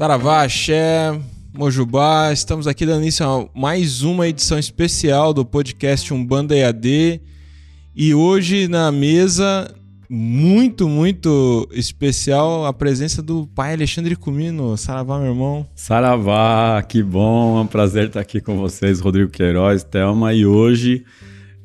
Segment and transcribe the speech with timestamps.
[0.00, 1.20] Saravá, Axé,
[1.52, 7.20] Mojubá, estamos aqui dando início a mais uma edição especial do podcast Umbanda EAD.
[7.94, 9.70] E hoje na mesa,
[10.08, 14.74] muito, muito especial, a presença do pai Alexandre Cumino.
[14.78, 15.66] Saravá, meu irmão.
[15.74, 20.32] Saravá, que bom, é um prazer estar aqui com vocês, Rodrigo Queiroz, Thelma.
[20.32, 21.04] E hoje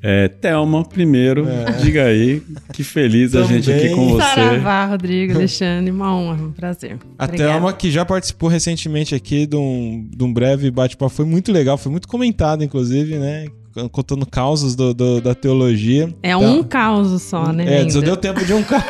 [0.07, 1.71] é, Thelma, primeiro, é.
[1.81, 2.39] diga aí,
[2.71, 3.47] que feliz Também.
[3.47, 4.21] a gente aqui com você.
[4.21, 6.99] Saravá, Rodrigo, Alexandre, uma honra, um prazer.
[7.17, 7.53] A Obrigada.
[7.53, 11.75] Thelma, que já participou recentemente aqui de um, de um breve bate-papo, foi muito legal,
[11.75, 13.47] foi muito comentado, inclusive, né?
[13.91, 16.13] Contando causas do, do, da teologia.
[16.21, 17.81] É então, um caos só, né?
[17.81, 18.83] É, só deu tempo de um caos.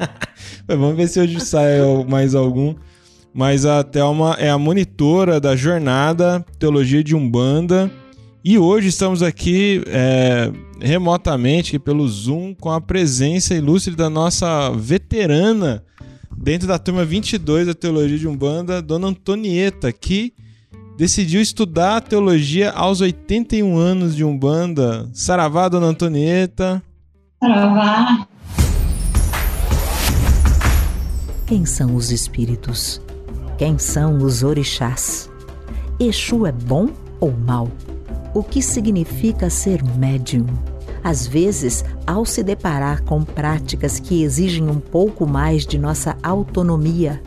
[0.68, 2.74] Vamos ver se hoje sai mais algum.
[3.32, 7.90] Mas a Thelma é a monitora da jornada Teologia de Umbanda
[8.44, 15.84] e hoje estamos aqui é, remotamente pelo Zoom com a presença ilustre da nossa veterana
[16.36, 20.34] dentro da turma 22 da Teologia de Umbanda, Dona Antonieta, que
[20.98, 25.08] decidiu estudar teologia aos 81 anos de Umbanda.
[25.12, 26.82] Saravá, Dona Antonieta.
[27.38, 28.26] Saravá.
[31.46, 33.00] Quem são os espíritos?
[33.56, 35.30] Quem são os orixás?
[36.00, 36.88] Exu é bom
[37.20, 37.68] ou mal?
[38.34, 40.46] O que significa ser médium.
[41.04, 47.20] Às vezes, ao se deparar com práticas que exigem um pouco mais de nossa autonomia,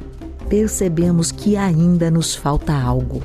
[0.47, 3.21] percebemos que ainda nos falta algo.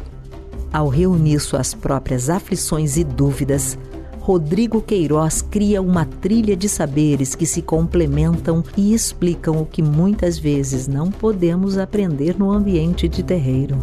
[0.72, 3.78] Ao reunir suas próprias aflições e dúvidas,
[4.20, 10.38] Rodrigo Queiroz cria uma trilha de saberes que se complementam e explicam o que muitas
[10.38, 13.78] vezes não podemos aprender no ambiente de terreiro.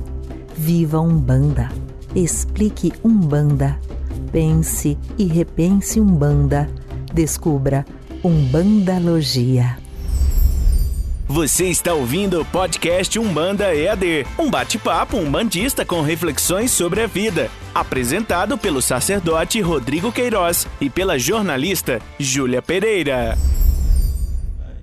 [0.55, 1.69] Viva Umbanda!
[2.17, 3.79] Explique Umbanda.
[4.31, 6.67] Pense e repense Umbanda.
[7.13, 7.85] Descubra
[8.23, 9.77] Umbandalogia.
[11.27, 17.51] Você está ouvindo o podcast Umbanda EAD, um bate-papo umbandista com reflexões sobre a vida,
[17.75, 23.37] apresentado pelo sacerdote Rodrigo Queiroz e pela jornalista Júlia Pereira.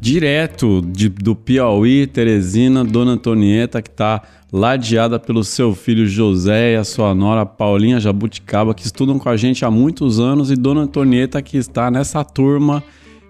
[0.05, 4.21] Direto de, do Piauí, Teresina, Dona Antonieta, que está
[4.53, 9.37] ladeada pelo seu filho José e a sua nora Paulinha Jabuticaba, que estudam com a
[9.39, 12.85] gente há muitos anos, e Dona Antonieta, que está nessa turma,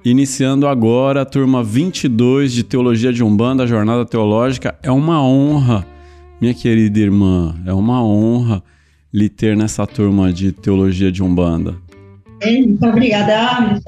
[0.05, 4.77] iniciando agora a turma 22 de Teologia de Umbanda, Jornada Teológica.
[4.83, 5.87] É uma honra,
[6.41, 8.61] minha querida irmã, é uma honra
[9.13, 11.77] lhe ter nessa turma de Teologia de Umbanda.
[12.45, 13.81] Muito obrigada,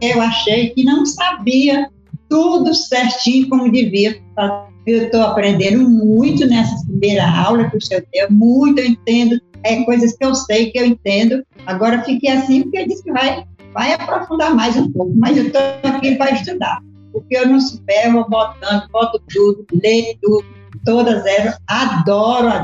[0.00, 1.88] Eu achei que não sabia
[2.34, 8.04] tudo certinho como devia fazer eu estou aprendendo muito nessa primeira aula que o senhor
[8.12, 11.42] deu, muito eu entendo, é coisas que eu sei, que eu entendo.
[11.64, 15.46] Agora fiquei assim porque eu disse que vai, vai aprofundar mais um pouco, mas eu
[15.46, 16.80] estou aqui para estudar.
[17.12, 20.44] Porque eu não souber, eu vou botando, boto tudo, leio tudo,
[20.84, 22.58] todas elas, adoro a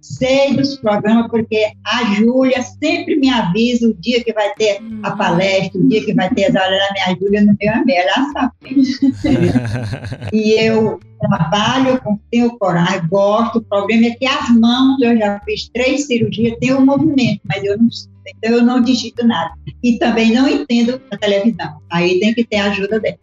[0.00, 5.10] sei dos programas, porque a Júlia sempre me avisa o dia que vai ter a
[5.12, 8.32] palestra, o dia que vai ter as aulas da minha Júlia no meu e ela
[8.32, 8.52] sabe.
[10.32, 12.00] e eu trabalho,
[12.30, 13.58] tenho coragem, gosto.
[13.58, 17.64] O problema é que as mãos, eu já fiz três cirurgias, tem um movimento, mas
[17.64, 17.88] eu não
[18.36, 19.52] então eu não digito nada.
[19.82, 21.80] E também não entendo a televisão.
[21.90, 23.18] Aí tem que ter a ajuda dela,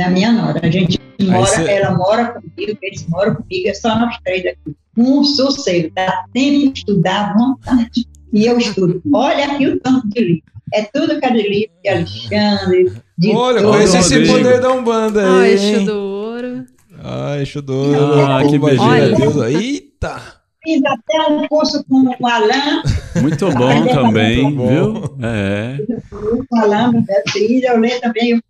[0.00, 0.58] da minha nora.
[0.62, 1.70] A gente mora, você...
[1.70, 4.74] ela mora comigo, eles moram comigo, é só nós três aqui.
[4.96, 8.06] Um sossego, dá tempo de estudar à vontade.
[8.32, 9.02] E eu estudo.
[9.12, 10.42] Olha aqui o tanto de livro.
[10.72, 12.92] É tudo que é de livro de Alexandre.
[13.18, 15.74] De Olha, conhece esse poder da Umbanda aí.
[15.74, 16.64] Ai, do ouro.
[17.02, 17.92] Ai, Xudô.
[18.26, 19.16] Ah, que beijinho.
[19.16, 19.36] Deus.
[19.46, 20.40] Eita!
[20.62, 22.82] Fiz até um curso com o Alain.
[23.20, 25.16] Muito bom também, viu?
[25.22, 25.78] É.
[26.10, 28.40] Com o Alain, meu filho, eu leio também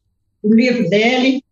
[0.43, 1.43] o, livro dele.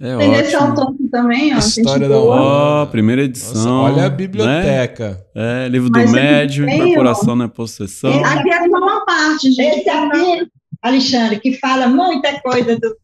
[0.00, 1.58] É Tem esse autor também, ó.
[1.58, 3.82] História da Ó, primeira edição.
[3.82, 5.24] Nossa, olha a biblioteca.
[5.34, 5.66] Né?
[5.66, 8.24] É, livro do Mas médio, da coração na possessão.
[8.24, 9.80] Aqui é uma parte, gente.
[9.80, 10.48] Esse aqui,
[10.82, 12.96] Alexandre, que fala muita coisa do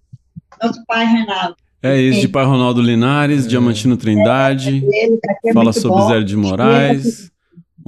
[0.61, 1.56] nosso pai Renato.
[1.81, 3.49] É isso, de Pai Ronaldo Linares, é.
[3.49, 6.08] Diamantino Trindade, é, é fala sobre bom.
[6.08, 7.31] Zé de Moraes,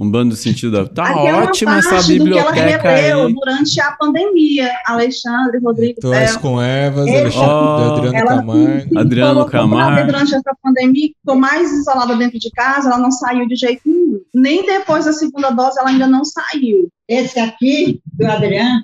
[0.01, 0.89] um bando sentido.
[0.89, 2.79] Tá Aqui ótima essa biblioteca.
[2.79, 3.33] Que ela aí.
[3.33, 6.01] durante a pandemia, Alexandre, Rodrigo.
[6.01, 8.99] Torres com Ervas, Alexandre, Adriano Camargo.
[8.99, 10.11] Adriano Camargo.
[10.11, 14.21] Durante essa pandemia, ficou mais isolada dentro de casa, ela não saiu de jeito nenhum.
[14.33, 16.89] Nem depois da segunda dose, ela ainda não saiu.
[17.07, 18.83] Esse aqui, do Adriano,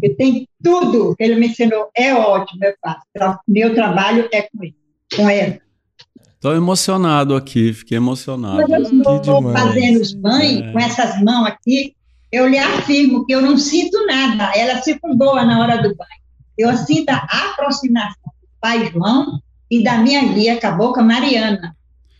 [0.00, 3.40] que tem tudo que ele me ensinou, é ótimo, eu faço.
[3.48, 4.76] Meu trabalho é com ele,
[5.16, 5.58] com ela.
[6.42, 8.66] Estou emocionado aqui, fiquei emocionado.
[8.66, 8.72] Quando
[9.06, 10.72] eu estou fazendo os banhos, é.
[10.72, 11.94] com essas mãos aqui,
[12.32, 16.20] eu lhe afirmo que eu não sinto nada, elas ficam boas na hora do banho.
[16.58, 19.40] Eu sinto a aproximação do Pai João
[19.70, 21.76] e da minha guia Cabocla Mariana.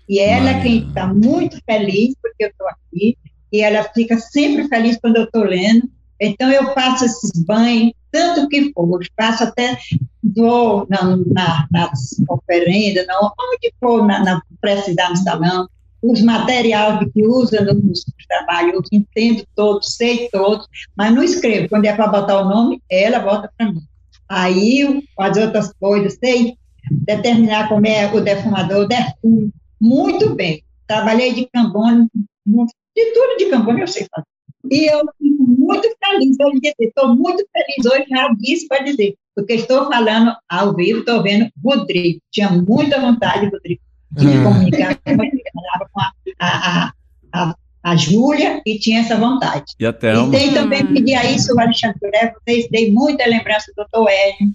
[0.08, 0.62] E ela é Maria.
[0.62, 3.19] quem está muito feliz porque eu estou aqui,
[3.52, 5.90] e ela fica sempre feliz quando eu estou lendo.
[6.20, 9.78] Então, eu passo esses banhos, tanto que for, passo até,
[10.22, 15.68] vou na, na, nas oferendas, não, onde for, na, na precisar no salão,
[16.02, 20.66] os materiais que usa nos trabalhos, eu entendo todos, sei todos,
[20.96, 21.68] mas não escrevo.
[21.68, 23.82] Quando é para botar o nome, ela bota para mim.
[24.28, 26.56] Aí, as outras coisas, sei
[26.90, 30.62] determinar como é o defumador, defumo muito bem.
[30.86, 34.31] Trabalhei de cambone, de tudo de cambone eu sei fazer.
[34.70, 39.54] E eu fico muito feliz, eu estou muito feliz hoje, já disse para dizer, porque
[39.54, 42.20] estou falando ao vivo, estou vendo Rodrigo.
[42.30, 43.80] Tinha muita vontade, Rodrigo,
[44.12, 44.44] de me Hum.
[44.44, 45.42] comunicar com ele.
[45.44, 46.92] Eu falava com a, a, a,
[47.32, 49.64] a, a Júlia e tinha essa vontade.
[49.80, 49.92] E a
[50.28, 54.54] E tem também, pedia isso, o Alexandre Turé, vocês dei muita lembrança do doutor Hélio,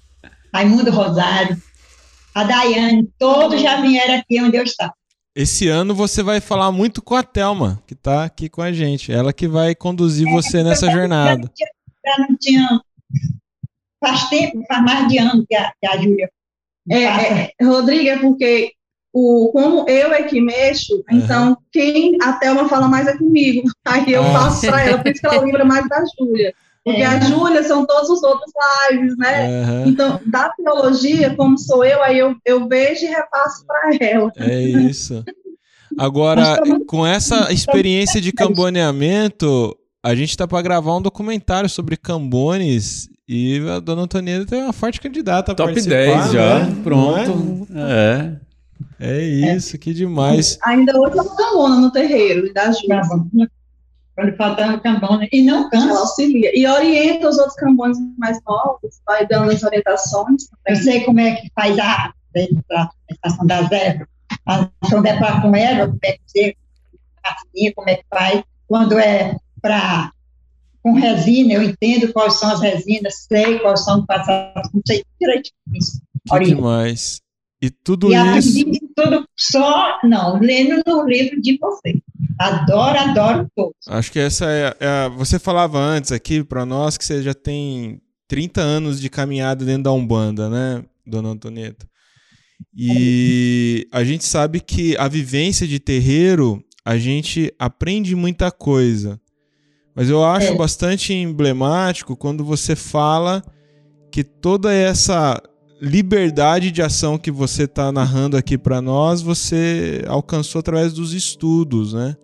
[0.53, 1.57] Raimundo Rosário,
[2.33, 4.93] a Daiane, todos já vieram aqui onde eu estava.
[5.39, 9.11] Esse ano você vai falar muito com a Thelma, que tá aqui com a gente.
[9.11, 11.43] Ela que vai conduzir você nessa jornada.
[11.43, 11.69] Já não tinha,
[12.05, 12.81] já não tinha-
[14.03, 16.29] faz tempo, faz mais de ano que a, que a Júlia
[16.89, 17.25] É, passa.
[17.27, 18.71] é, Rodrigo, é porque
[19.13, 23.61] o, como eu é que mexo, então quem a Thelma fala mais é comigo.
[23.85, 24.33] Aí eu Ah.
[24.33, 26.53] passo para ela, por isso que ela lembra mais da Júlia.
[26.87, 27.05] Porque É.
[27.05, 28.51] a Júlia são todos os outros
[28.89, 29.61] lives, né?
[29.61, 34.31] Aham, Então, da teologia, como sou eu, aí eu, eu vejo e repasso para ela.
[34.37, 35.21] é isso.
[35.99, 36.57] Agora,
[36.87, 43.59] com essa experiência de camboneamento, a gente tá para gravar um documentário sobre cambones e
[43.69, 46.77] a dona Antonieta é uma forte candidata a Top participar, 10 já, né?
[46.83, 47.67] pronto.
[47.75, 48.35] É.
[48.99, 49.21] É
[49.55, 50.57] isso, que demais.
[50.63, 53.01] Ainda hoje ela camona no terreiro da Júlia.
[54.17, 55.27] Quando faltava cambona.
[55.31, 55.99] E não Ela cansa.
[55.99, 56.51] auxilia.
[56.57, 60.47] E orienta os outros cambones mais novos, vai dando as orientações.
[60.67, 64.07] Eu sei como é que faz a, a estação das ervas.
[64.47, 66.55] A estação da erva com erva, como é que você
[67.23, 68.43] assim, como é que faz.
[68.67, 70.11] Quando é para
[70.81, 75.03] com resina, eu entendo quais são as resinas, sei quais são os passados, não sei
[75.19, 76.01] direitinho isso.
[76.27, 77.19] Que demais.
[77.61, 78.59] E tudo E isso.
[78.59, 81.99] aprendi tudo só, não, lendo no livro de você.
[82.39, 83.73] Adoro, adoro todos.
[83.87, 87.33] Acho que essa é, é a- Você falava antes aqui pra nós que você já
[87.33, 91.87] tem 30 anos de caminhada dentro da Umbanda, né, dona Antonieta?
[92.75, 99.19] E a gente sabe que a vivência de terreiro, a gente aprende muita coisa.
[99.95, 100.55] Mas eu acho É.
[100.55, 103.43] bastante emblemático quando você fala
[104.11, 105.41] que toda essa
[105.81, 111.93] liberdade de ação que você está narrando aqui para nós, você alcançou através dos estudos,
[111.93, 112.15] né?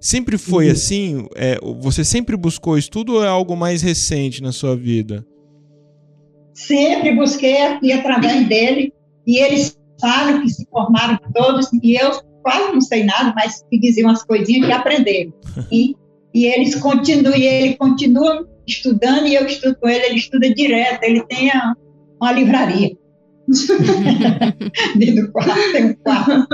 [0.00, 1.26] Sempre foi assim?
[1.34, 5.24] É, você sempre buscou estudo ou é algo mais recente na sua vida?
[6.54, 8.92] Sempre busquei aqui através dele,
[9.26, 12.10] e eles falam que se formaram todos, e eu
[12.42, 15.32] quase não sei nada, mas que diziam umas coisinhas que aprenderam.
[15.70, 15.94] E,
[16.34, 21.02] e eles continuam, e ele continua estudando, e eu estudo com ele, ele estuda direto,
[21.02, 21.74] ele tem a-
[22.20, 22.90] uma livraria.
[24.96, 26.48] Dentro do quarto, tem um quarto.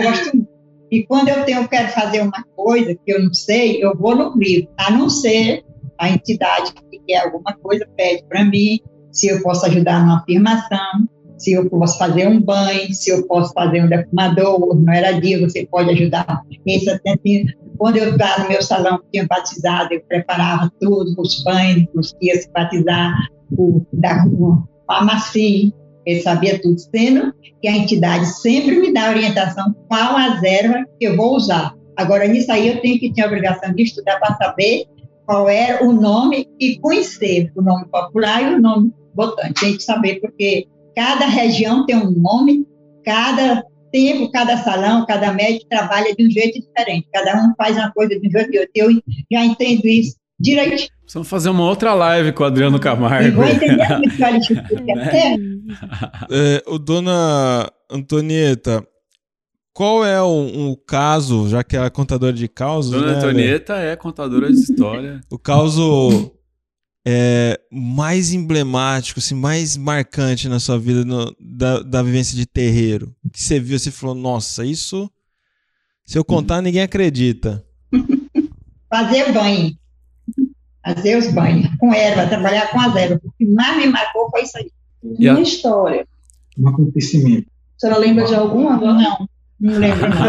[0.00, 0.54] Gosto muito.
[0.90, 4.36] E quando eu tenho, quero fazer uma coisa que eu não sei, eu vou no
[4.38, 5.64] livro, a não ser
[5.98, 8.78] a entidade que quer alguma coisa pede para mim,
[9.10, 13.52] se eu posso ajudar numa afirmação, se eu posso fazer um banho, se eu posso
[13.52, 16.42] fazer um defumador, não era dia, você pode ajudar.
[16.64, 17.44] Esse tinha-
[17.78, 22.26] quando eu estava no meu salão, tinha batizado, eu preparava tudo, os banhos, os que
[22.26, 23.12] ia se batizar,
[23.56, 25.72] o, da, o amaci,
[26.06, 31.06] ele sabia tudo, sendo que a entidade sempre me dá orientação qual as ervas que
[31.06, 31.74] eu vou usar.
[31.96, 34.84] Agora, nisso aí, eu tenho que ter a obrigação de estudar para saber
[35.26, 39.60] qual é o nome e conhecer o nome popular e o nome botânico.
[39.60, 42.66] Tem que saber, porque cada região tem um nome,
[43.04, 43.64] cada
[43.94, 47.06] tempo, cada salão, cada médico trabalha de um jeito diferente.
[47.12, 48.70] Cada um faz uma coisa de um jeito outro.
[48.74, 48.90] Eu
[49.30, 50.90] já entendo isso direitinho.
[51.02, 53.36] Precisamos fazer uma outra live com o Adriano E Camargo.
[53.36, 55.54] vou entender muito o que o Alexandre quer dizer.
[56.28, 58.84] É, o dona Antonieta,
[59.72, 63.76] qual é o, o caso, já que ela é contadora de causos, Dona né, Antonieta
[63.76, 65.20] é contadora de história.
[65.30, 66.33] o caso
[67.06, 73.14] é, mais emblemático, assim, mais marcante na sua vida no- da, da vivência de terreiro?
[73.32, 75.10] Que você viu, você falou, nossa, isso,
[76.06, 77.64] se eu contar, ninguém acredita.
[78.90, 79.76] fazer banho.
[80.84, 83.18] Fazer os banhos com erva, trabalhar com as ervas.
[83.24, 84.70] O que mais me marcou foi isso aí.
[85.18, 86.06] E a- Uma história.
[86.58, 87.46] um acontecimento.
[87.76, 88.76] A senhora lembra de alguma?
[88.76, 89.28] Não,
[89.60, 90.16] não lembro não.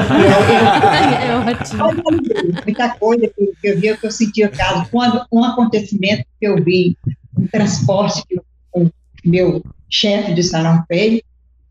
[1.22, 1.84] É ótimo.
[1.84, 4.88] Eu- muita coisa que, que eu vi, que eu sentia caso.
[4.91, 6.98] Quando um acontecimento que eu vi,
[7.38, 8.39] um transporte que
[8.74, 8.89] o
[9.25, 11.22] meu chefe de salão fez,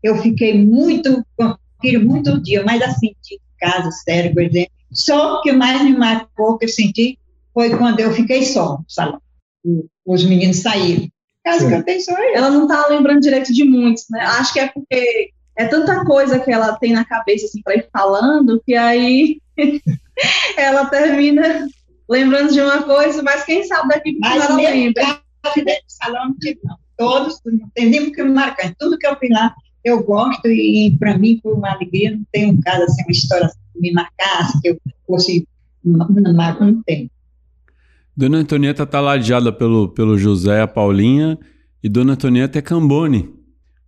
[0.03, 1.25] eu fiquei muito,
[1.77, 4.71] aquilo muitos dias, mas assim, de casa, sério, por exemplo.
[4.91, 7.17] Só o que mais me marcou, que eu senti,
[7.53, 9.19] foi quando eu fiquei só no salão.
[10.05, 11.07] Os meninos saíram.
[11.43, 12.35] Caso que eu tenho só eu.
[12.35, 14.19] Ela não tá lembrando direito de muitos, né?
[14.21, 17.87] Acho que é porque é tanta coisa que ela tem na cabeça, assim, para ir
[17.91, 19.41] falando, que aí
[20.57, 21.67] ela termina
[22.09, 25.21] lembrando de uma coisa, mas quem sabe daqui para ela lembra.
[25.55, 26.77] dentro do salão, não tive, não.
[26.97, 28.73] Todos, não tem nenhum que me marcar.
[28.79, 32.11] Tudo que eu fiz lá, eu gosto e, para mim, foi uma alegria.
[32.11, 35.47] Não tem um caso assim, uma história assim, que me marcasse, que eu fosse.
[35.83, 37.11] Não, não, não tem.
[38.15, 41.37] Dona Antonieta tá ladeada pelo, pelo José, a Paulinha,
[41.83, 43.34] e Dona Antonieta é Cambone.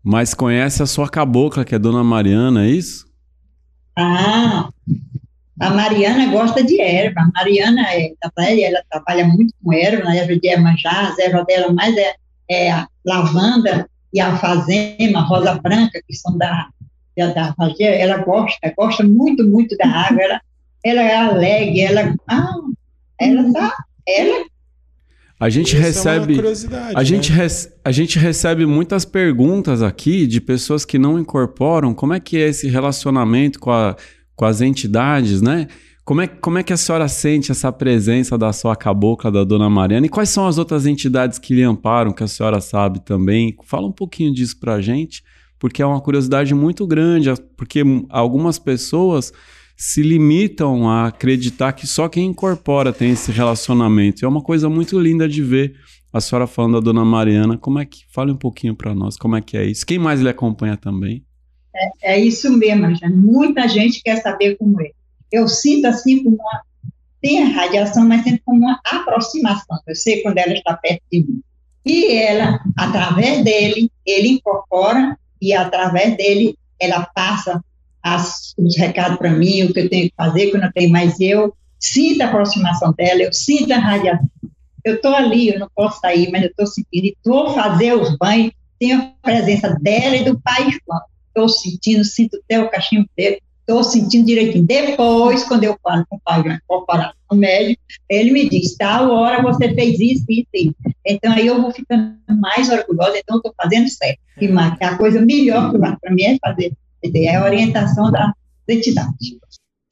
[0.09, 3.05] Mas conhece a sua cabocla, que é Dona Mariana, é isso?
[3.93, 4.69] Ah,
[5.59, 7.19] a Mariana gosta de erva.
[7.19, 8.13] A Mariana é
[8.63, 12.15] ela trabalha muito com erva, na erva de Emanjá, as ervas dela mais é,
[12.47, 16.69] é a lavanda e a alfazema, rosa branca, que são da,
[17.17, 17.55] da, da.
[17.77, 20.23] Ela gosta, gosta muito, muito da água.
[20.23, 20.41] Ela,
[20.85, 22.55] ela é alegre, ela, ah,
[23.19, 23.73] ela tá,
[24.07, 24.45] ela
[25.39, 26.35] A gente Essa é recebe.
[26.35, 27.47] curiosidade, A gente, né?
[27.85, 32.47] a gente recebe muitas perguntas aqui de pessoas que não incorporam como é que é
[32.47, 33.95] esse relacionamento com, a-
[34.35, 35.67] com as entidades, né?
[36.03, 39.69] Como é, como é que a senhora sente essa presença da sua cabocla, da Dona
[39.69, 40.05] Mariana?
[40.05, 43.55] E quais são as outras entidades que lhe amparam, que a senhora sabe também?
[43.65, 45.21] Fala um pouquinho disso pra gente,
[45.59, 49.33] porque é uma curiosidade muito grande, porque algumas pessoas
[49.77, 54.25] se limitam a acreditar que só quem incorpora tem esse relacionamento.
[54.25, 55.75] É uma coisa muito linda de ver
[56.11, 57.59] a senhora falando da dona Mariana.
[57.59, 57.99] Como é que.
[58.11, 59.85] Fale um pouquinho para nós, como é que é isso?
[59.85, 61.23] Quem mais lhe acompanha também?
[62.01, 63.07] É isso mesmo, já.
[63.07, 64.89] Muita gente quer saber como é.
[65.31, 66.61] Eu sinto assim como uma.
[67.21, 69.77] Tem a radiação, mas sempre como uma aproximação.
[69.85, 71.41] Eu sei quando ela está perto de mim.
[71.85, 77.63] E ela, através dele, ele incorpora e através dele ela passa
[78.03, 80.91] as, os recados para mim, o que eu tenho que fazer, que eu não tenho
[80.91, 81.53] mais eu.
[81.79, 84.29] Sinto a aproximação dela, eu sinto a radiação.
[84.83, 87.05] Eu estou ali, eu não posso sair, mas eu estou sentindo.
[87.05, 91.01] E estou fazer os banhos, tenho a presença dela e do pai João
[91.37, 94.65] estou sentindo, sinto até o cachimbo dele, estou sentindo direitinho.
[94.65, 99.11] Depois, quando eu falo com o pai, comparado com o médico, ele me diz, tal
[99.11, 100.75] hora você fez isso, isso, isso.
[101.05, 104.19] Então, aí eu vou ficando mais orgulhosa, então estou fazendo certo.
[104.41, 106.73] E que a coisa melhor para mim é fazer,
[107.03, 108.33] é a orientação da
[108.67, 109.39] entidade.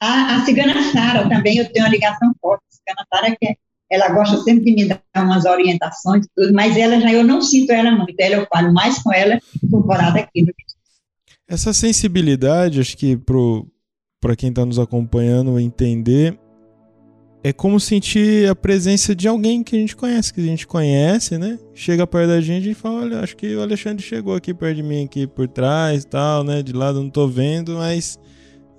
[0.02, 2.64] A, a cigana Sara também, eu tenho uma ligação forte.
[2.72, 3.58] A cigana Sara, que
[3.90, 7.72] ela gosta sempre de me dar umas orientações, tudo, mas ela já, eu não sinto
[7.72, 10.54] ela muito, ela eu falo mais com ela, comparada aqui no
[11.48, 13.18] Essa sensibilidade, acho que
[14.20, 16.38] para quem está nos acompanhando entender,
[17.46, 21.38] é como sentir a presença de alguém que a gente conhece, que a gente conhece,
[21.38, 21.60] né?
[21.76, 24.82] Chega perto da gente e fala, olha, acho que o Alexandre chegou aqui perto de
[24.82, 26.64] mim, aqui por trás e tal, né?
[26.64, 28.18] De lado não tô vendo, mas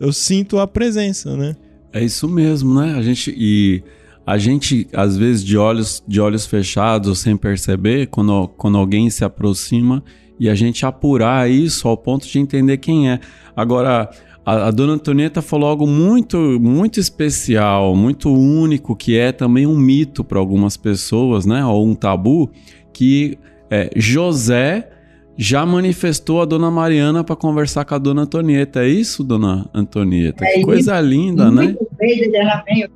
[0.00, 1.54] eu sinto a presença, né?
[1.92, 2.94] É isso mesmo, né?
[2.96, 3.85] A gente e
[4.26, 9.25] a gente às vezes de olhos de olhos fechados sem perceber, quando, quando alguém se
[9.25, 10.02] aproxima
[10.40, 13.20] e a gente apurar isso ao ponto de entender quem é.
[13.54, 14.11] Agora,
[14.46, 19.76] a, a dona Antonieta falou algo muito, muito especial, muito único, que é também um
[19.76, 21.64] mito para algumas pessoas, né?
[21.66, 22.48] Ou um tabu,
[22.92, 23.36] que
[23.68, 24.88] é, José
[25.36, 28.84] já manifestou a dona Mariana para conversar com a dona Antonieta.
[28.84, 30.44] É isso, dona Antonieta?
[30.44, 30.66] É que isso.
[30.66, 31.64] coisa linda, né?
[31.64, 32.90] Muitas vezes ela vem, eu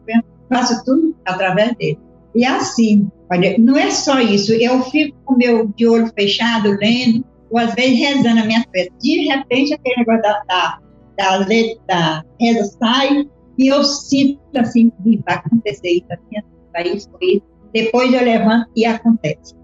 [0.49, 1.99] faço tudo através dele.
[2.33, 6.79] E assim, olha, não é só isso, eu fico com o meu de olho fechado,
[6.81, 8.89] lendo, ou às vezes rezando a minha fé.
[9.03, 10.79] De repente, aquele negócio da, da,
[11.21, 17.11] da, letra, reza sai, e eu sinto assim, que vai acontecer isso, assim, vai isso.
[17.73, 19.55] Depois eu levanto e acontece.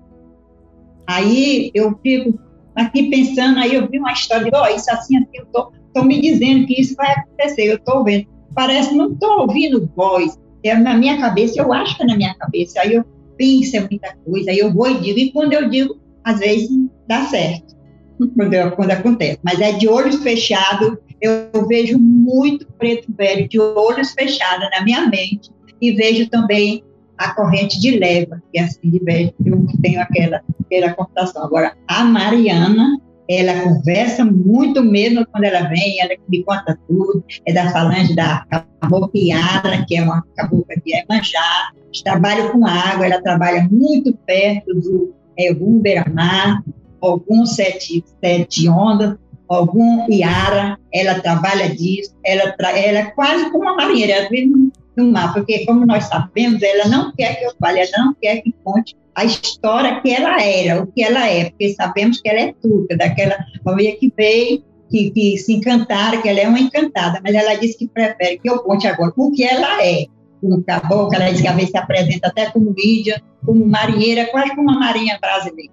[1.07, 2.39] Aí eu fico
[2.75, 6.05] aqui pensando, aí eu vi uma história, de, ó, isso assim, assim, eu tô, tô
[6.05, 8.27] me dizendo que isso vai acontecer, eu tô vendo.
[8.55, 12.35] Parece não tô ouvindo voz, é na minha cabeça, eu acho que é na minha
[12.35, 13.05] cabeça, aí eu
[13.37, 16.69] penso em muita coisa, aí eu vou e digo, e quando eu digo, às vezes
[17.07, 17.75] dá certo,
[18.37, 23.59] quando, eu, quando acontece, mas é de olhos fechados, eu, vejo muito preto velho, de
[23.59, 26.83] olhos fechados na minha mente, e vejo também
[27.19, 31.45] a corrente de leva, que é assim de velho, eu tenho aquela, aquela computação.
[31.45, 37.53] Agora, a Mariana, ela conversa muito mesmo quando ela vem, ela me conta tudo, é
[37.53, 38.45] da falange da
[38.81, 41.73] cabocliada, que é uma cabocla de Emanjá,
[42.05, 46.63] trabalha com água, ela trabalha muito perto do é, beira-mar,
[47.01, 49.17] algum sete, sete ondas,
[49.49, 55.13] algum iara, ela trabalha disso, ela, ela é quase como uma marinheira, ela vive no,
[55.13, 58.55] mar, porque como nós sabemos, ela não quer que eu fale, ela não quer que
[58.65, 62.55] conte a história que ela era, o que ela é, porque sabemos que ela é
[62.61, 67.35] turca, daquela família que veio que, que se encantaram, que ela é uma encantada, mas
[67.35, 70.07] ela disse que prefere que eu conte agora o que ela é.
[70.41, 74.55] Como caboclo, ela disse que às vezes se apresenta até como índia, como marinheira, quase
[74.55, 75.73] como uma marinha brasileira.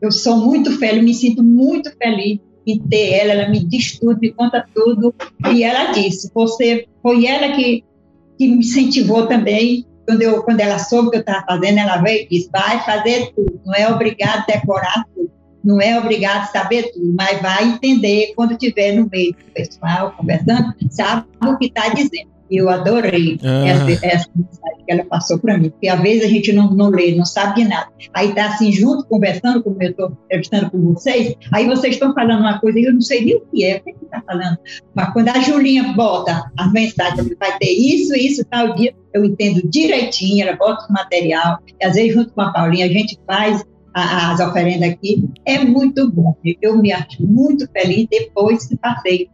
[0.00, 2.38] Eu sou muito feliz, me sinto muito feliz
[2.72, 5.14] em ter ela, ela me diz tudo, me conta tudo.
[5.52, 7.84] E ela disse, você foi ela que,
[8.38, 9.86] que me incentivou também.
[10.06, 13.30] Quando, eu, quando ela soube que eu estava fazendo, ela veio e disse, vai fazer
[13.34, 15.30] tudo, não é obrigado a decorar tudo,
[15.62, 20.14] não é obrigado a saber tudo, mas vai entender quando estiver no meio do pessoal,
[20.16, 22.37] conversando, sabe o que está dizendo.
[22.50, 23.66] Eu adorei Ah.
[23.68, 26.88] essa, essa mensagem que ela passou para mim, porque às vezes a gente não, não
[26.88, 27.88] lê, não sabe de nada.
[28.14, 32.40] Aí está assim, junto, conversando, como eu estou entrevistando com vocês, aí vocês estão falando
[32.40, 34.56] uma coisa e eu não sei nem o que é, o que está falando.
[34.94, 39.60] Mas quando a Julinha bota as mensagens, vai ter isso, isso, tal dia, eu entendo
[39.68, 43.62] direitinho, ela bota o material, e às vezes junto com a Paulinha a gente faz
[43.94, 46.34] a- as oferendas aqui, é muito bom.
[46.62, 49.28] Eu me acho muito feliz depois que passei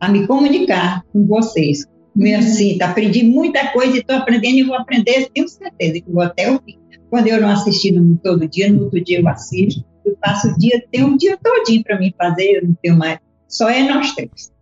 [0.00, 1.84] a me comunicar com vocês.
[2.14, 6.22] Me assim, aprendi muita coisa e estou aprendendo e vou aprender, tenho certeza que vou
[6.22, 6.78] até ouvir.
[7.10, 10.82] Quando eu não assisti todo dia, no outro dia eu assisto, eu passo o dia,
[10.90, 13.18] tem um dia todinho para mim fazer, eu não tenho mais.
[13.46, 14.52] Só é nós três.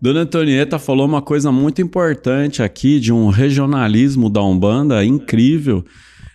[0.00, 5.84] Dona Antonieta falou uma coisa muito importante aqui de um regionalismo da Umbanda incrível.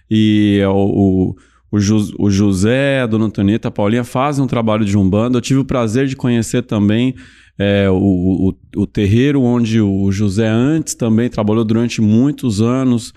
[0.10, 1.36] E o, o,
[1.72, 1.77] o,
[2.20, 5.38] o José, a Dona Antonieta, a Paulinha fazem um trabalho de Umbanda.
[5.38, 7.15] Eu tive o prazer de conhecer também
[7.59, 7.95] é, o,
[8.75, 13.13] o, o terreiro onde o José antes também trabalhou durante muitos anos,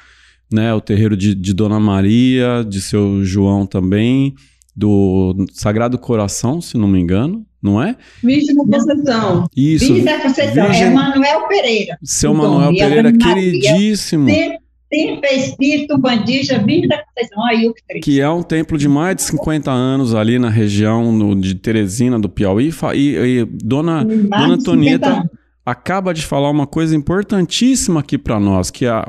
[0.52, 0.74] né?
[0.74, 4.34] O terreiro de, de Dona Maria, de seu João também,
[4.74, 7.96] do Sagrado Coração, se não me engano, não é?
[8.22, 9.46] Virgem da Conceição.
[9.56, 9.86] Isso.
[9.86, 11.98] Filho da Conceição, Virgem- é Manuel Pereira.
[12.02, 14.58] Seu o Dom, Manuel a Pereira, queridíssimo, Sempre,
[14.92, 18.04] sempre é espírito bandista, Virgem da Conceição, o três.
[18.04, 22.18] que é um templo de mais de 50 anos ali na região no- de Teresina,
[22.18, 22.70] do Piauí.
[22.94, 25.30] E, e Dona, Dona de 50 Antonieta
[25.64, 29.04] acaba de falar uma coisa importantíssima aqui para nós, que a,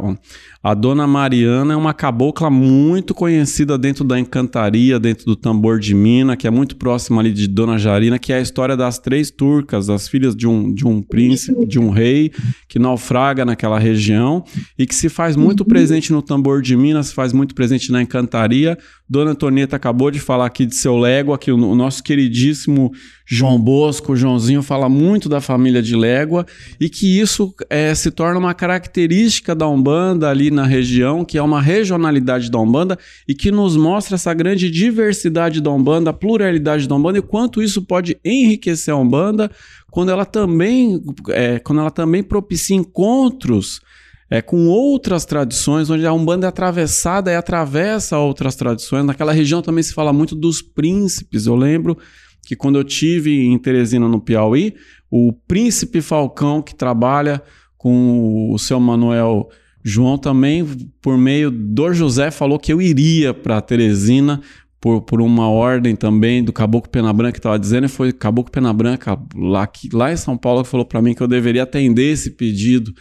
[0.64, 5.94] a Dona Mariana é uma cabocla muito conhecida dentro da encantaria, dentro do tambor de
[5.94, 9.30] mina, que é muito próxima ali de Dona Jarina, que é a história das três
[9.30, 12.32] turcas, as filhas de um, de um príncipe, de um rei,
[12.70, 14.42] que naufraga naquela região
[14.80, 18.02] e que se faz muito presente no tambor de Minas, se faz muito presente na
[18.02, 18.78] encantaria.
[19.10, 22.90] Dona Antonieta acabou de falar aqui de seu Légua, que o, nosso queridíssimo
[23.26, 26.46] João Bosco, o Joãozinho, fala muito da família de Légua
[26.80, 31.42] e que isso eh, se torna uma característica da Umbanda ali na região, que é
[31.42, 36.88] uma regionalidade da Umbanda e que nos mostra essa grande diversidade da Umbanda, a pluralidade
[36.88, 39.52] da Umbanda e quanto isso pode enriquecer a Umbanda
[39.92, 43.82] quando ela também, eh, quando ela também propicia encontros
[44.30, 49.06] é, com outras tradições, onde a Umbanda é atravessada e atravessa outras tradições.
[49.06, 51.46] Naquela região também se fala muito dos príncipes.
[51.46, 51.96] Eu lembro
[52.42, 54.74] que quando eu tive em Teresina, no Piauí,
[55.12, 57.44] o príncipe Falcão, que trabalha
[57.78, 59.50] com o seu Manuel
[59.84, 60.66] João, também,
[61.02, 64.42] por meio do José, falou que eu iria para Teresina.
[64.80, 68.52] Por, por uma ordem também do Caboclo Pena Branca que estava dizendo, e foi Caboclo
[68.52, 71.64] Pena Branca lá, que, lá em São Paulo que falou para mim que eu deveria
[71.64, 72.94] atender esse pedido.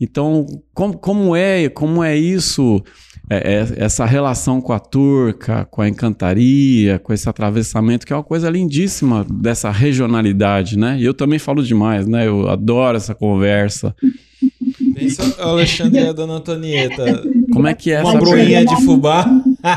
[0.00, 2.82] Então, como, como é como é isso,
[3.30, 8.16] é, é, essa relação com a turca, com a encantaria, com esse atravessamento, que é
[8.16, 10.98] uma coisa lindíssima dessa regionalidade, né?
[10.98, 12.26] E eu também falo demais, né?
[12.26, 13.94] Eu adoro essa conversa.
[14.98, 17.22] Pensa o Alexandre e a Dona Antonieta.
[17.52, 19.26] Como é que é Uma essa broinha de fubá.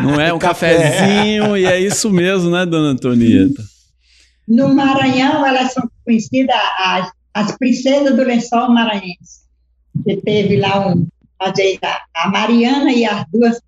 [0.01, 0.77] Não é um Café.
[0.77, 3.63] cafezinho, e é isso mesmo, né, dona Antonieta?
[4.47, 9.41] No Maranhão, elas são conhecidas as, as princesas do lençol maranhense.
[10.03, 11.07] Que teve lá um,
[11.39, 11.51] a,
[12.15, 13.61] a Mariana e as duas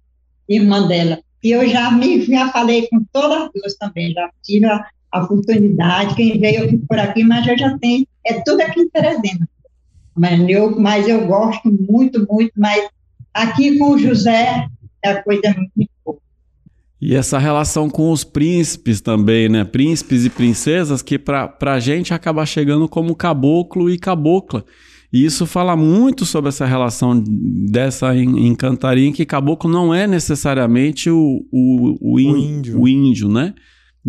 [0.48, 1.20] irmãs dela.
[1.44, 5.24] E eu já me já falei com todas as duas também, já tive a, a
[5.24, 6.16] oportunidade.
[6.16, 9.48] Quem veio por aqui, mas eu já tenho, é tudo aqui em Teresina.
[10.16, 12.88] Mas eu, mas eu gosto muito, muito, mas
[13.34, 14.68] aqui com o José
[15.04, 16.18] é a coisa muito boa.
[17.02, 19.66] E essa relação com os príncipes também, né?
[19.66, 24.64] Príncipes e princesas que para a gente acaba chegando como caboclo e cabocla.
[25.12, 27.22] E isso fala muito sobre essa relação
[27.70, 32.80] dessa en- encantaria, em que caboclo não é necessariamente o, o, o, ín- O índio.
[32.82, 33.54] o índio, né?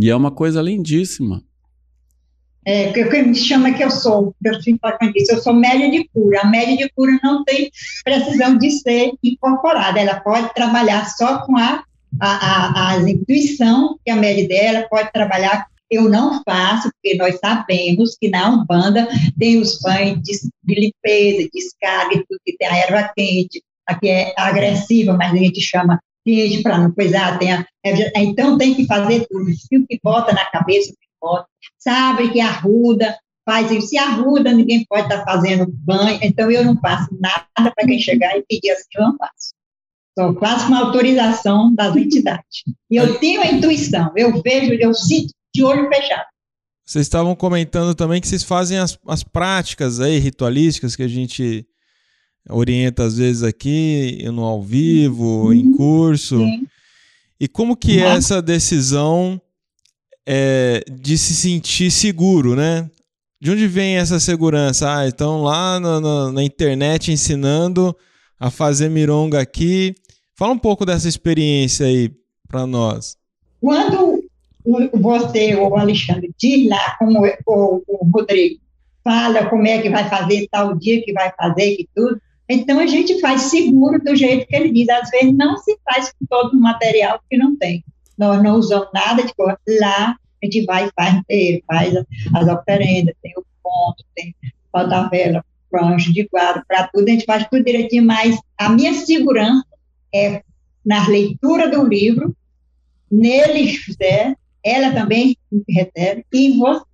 [0.00, 1.42] E é uma coisa lindíssima.
[2.66, 4.58] É, que, que me chama que eu sou, eu
[5.14, 6.40] isso, eu sou média de cura.
[6.40, 7.70] A média de cura não tem
[8.02, 11.84] precisão de ser incorporada, ela pode trabalhar só com a,
[12.20, 15.66] a, a, a intuição que a média dela pode trabalhar.
[15.90, 19.06] Eu não faço, porque nós sabemos que na Umbanda
[19.38, 20.32] tem os banhos de,
[20.64, 25.60] de limpeza, descarga, tudo que tem a erva quente, aqui é agressiva, mas a gente
[25.60, 30.00] chama quente para não coisar, tem a, é, então tem que fazer tudo, o que
[30.02, 31.46] bota na cabeça, o que bota
[31.84, 36.80] sabe que arruda, faz isso, se arruda, ninguém pode estar fazendo banho, então eu não
[36.80, 39.54] faço nada para quem chegar e pedir assim, eu não faço.
[40.18, 42.62] Só faço com autorização das entidades.
[42.90, 46.26] E eu tenho a intuição, eu vejo, eu sinto de olho fechado.
[46.86, 51.66] Vocês estavam comentando também que vocês fazem as, as práticas aí, ritualísticas, que a gente
[52.48, 56.38] orienta às vezes aqui, no ao vivo, em curso.
[56.38, 56.66] Sim.
[57.40, 59.40] E como que é essa decisão
[60.26, 62.88] é, de se sentir seguro, né?
[63.40, 64.96] De onde vem essa segurança?
[64.96, 67.94] Ah, estão lá na, na, na internet ensinando
[68.38, 69.94] a fazer mironga aqui.
[70.36, 72.10] Fala um pouco dessa experiência aí
[72.48, 73.16] para nós.
[73.60, 74.24] Quando
[74.94, 78.60] você ou o Alexandre diz lá, como o, o Rodrigo
[79.02, 82.86] fala como é que vai fazer tal dia que vai fazer e tudo, então a
[82.86, 84.88] gente faz seguro do jeito que ele diz.
[84.88, 87.84] Às vezes não se faz com todo o material que não tem.
[88.16, 89.58] Nós não usamos nada de coisa.
[89.80, 91.94] Lá a gente vai e faz inteiro, faz
[92.34, 94.34] as oferendas, tem o ponto, tem
[94.72, 98.92] a vela, prancha de guarda, para tudo, a gente faz tudo direitinho, mas a minha
[98.92, 99.66] segurança
[100.14, 100.42] é
[100.84, 102.36] na leitura do livro,
[103.10, 105.36] nele, José, ela também
[105.68, 106.84] recebe, e você,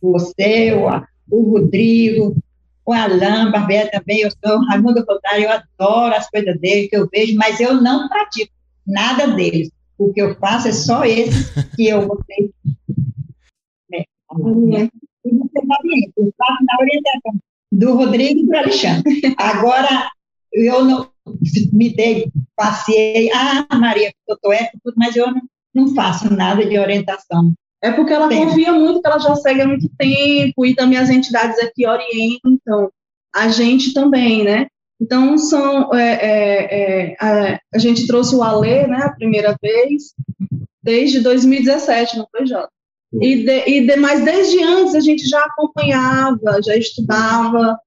[0.00, 2.36] você o, o Rodrigo,
[2.84, 6.96] o Alain Barbeira também, eu sou o Raimundo Contari, eu adoro as coisas dele, que
[6.96, 8.52] eu vejo, mas eu não pratico
[8.86, 9.70] nada deles.
[9.98, 12.52] O que eu faço é só esse que eu botei.
[13.92, 15.30] É, e
[15.82, 17.40] ver, eu faço na orientação
[17.72, 19.34] do Rodrigo e do Alexandre.
[19.38, 20.10] Agora,
[20.52, 21.10] eu não
[21.72, 25.42] me dei, passei, ah, Maria, eu tô é, mas eu não,
[25.74, 27.52] não faço nada de orientação.
[27.82, 28.44] É porque ela Tem.
[28.44, 32.90] confia muito, que ela já segue há muito tempo, e também as entidades aqui orientam
[33.34, 34.66] a gente também, né?
[35.00, 40.14] Então, são, é, é, é, a, a gente trouxe o Alê, né, a primeira vez,
[40.82, 42.70] desde 2017, não foi, Jota?
[43.20, 47.78] E, de, e de, mas desde antes a gente já acompanhava, já estudava,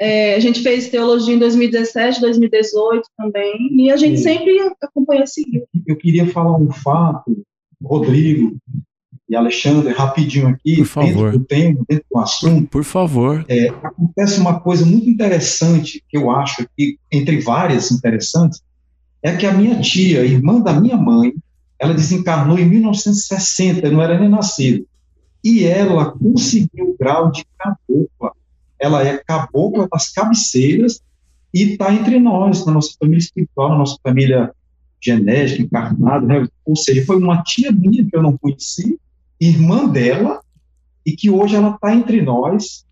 [0.00, 5.28] é, a gente fez teologia em 2017, 2018 também, e a gente sempre acompanhou e
[5.28, 5.66] seguiu.
[5.86, 7.44] Eu queria falar um fato,
[7.82, 8.56] Rodrigo
[9.28, 11.24] e Alexandre, rapidinho aqui, Por favor.
[11.24, 12.68] dentro do tema, dentro do assunto.
[12.68, 13.44] Por favor.
[13.46, 18.62] É, acontece uma coisa muito interessante, que eu acho que, entre várias interessantes,
[19.22, 21.34] é que a minha tia, irmã da minha mãe,
[21.78, 24.86] ela desencarnou em 1960, eu não era nem nascido.
[25.44, 28.32] E ela conseguiu o grau de cabocla.
[28.80, 31.00] Ela é cabocla das cabeceiras
[31.52, 34.52] e está entre nós, na nossa família espiritual, na nossa família
[35.00, 36.48] genética, encarnada, né?
[36.64, 38.98] Ou seja, foi uma tia minha que eu não conheci,
[39.40, 40.40] irmã dela,
[41.04, 42.84] e que hoje ela está entre nós.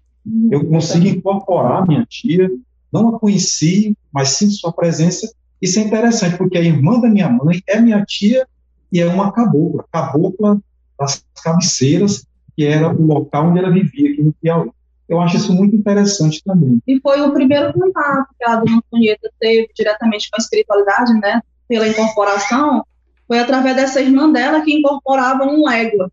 [0.50, 2.50] Eu consigo incorporar minha tia,
[2.92, 5.30] não a conheci, mas sinto sua presença.
[5.60, 8.46] Isso é interessante, porque a irmã da minha mãe é minha tia
[8.92, 10.60] e é uma cabocla, cabocla
[10.98, 14.70] das cabeceiras, que era o local onde ela vivia aqui no Piauí.
[15.08, 16.80] Eu acho isso muito interessante também.
[16.86, 21.40] E foi o primeiro contato que a dona Antonieta teve diretamente com a espiritualidade, né,
[21.68, 22.84] pela incorporação,
[23.28, 26.10] foi através dessa irmã dela que incorporava um légua.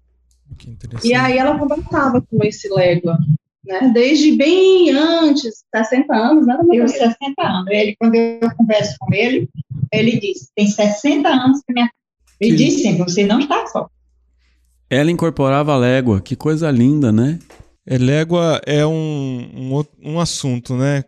[0.64, 1.08] Que interessante.
[1.08, 3.18] E aí ela conversava com esse légua,
[3.66, 6.88] né, desde bem antes, 60 anos, né, Eu, Antonieta?
[6.88, 7.68] 60 anos.
[7.72, 9.50] Ele, quando eu converso com ele,
[9.92, 11.90] ele diz: tem 60 anos que minha.
[12.40, 13.90] Ele Que- diz sempre: você não está só.
[14.90, 16.22] Ela incorporava a légua.
[16.22, 17.40] Que coisa linda, né?
[17.86, 21.04] É, légua é um, um, um assunto, né?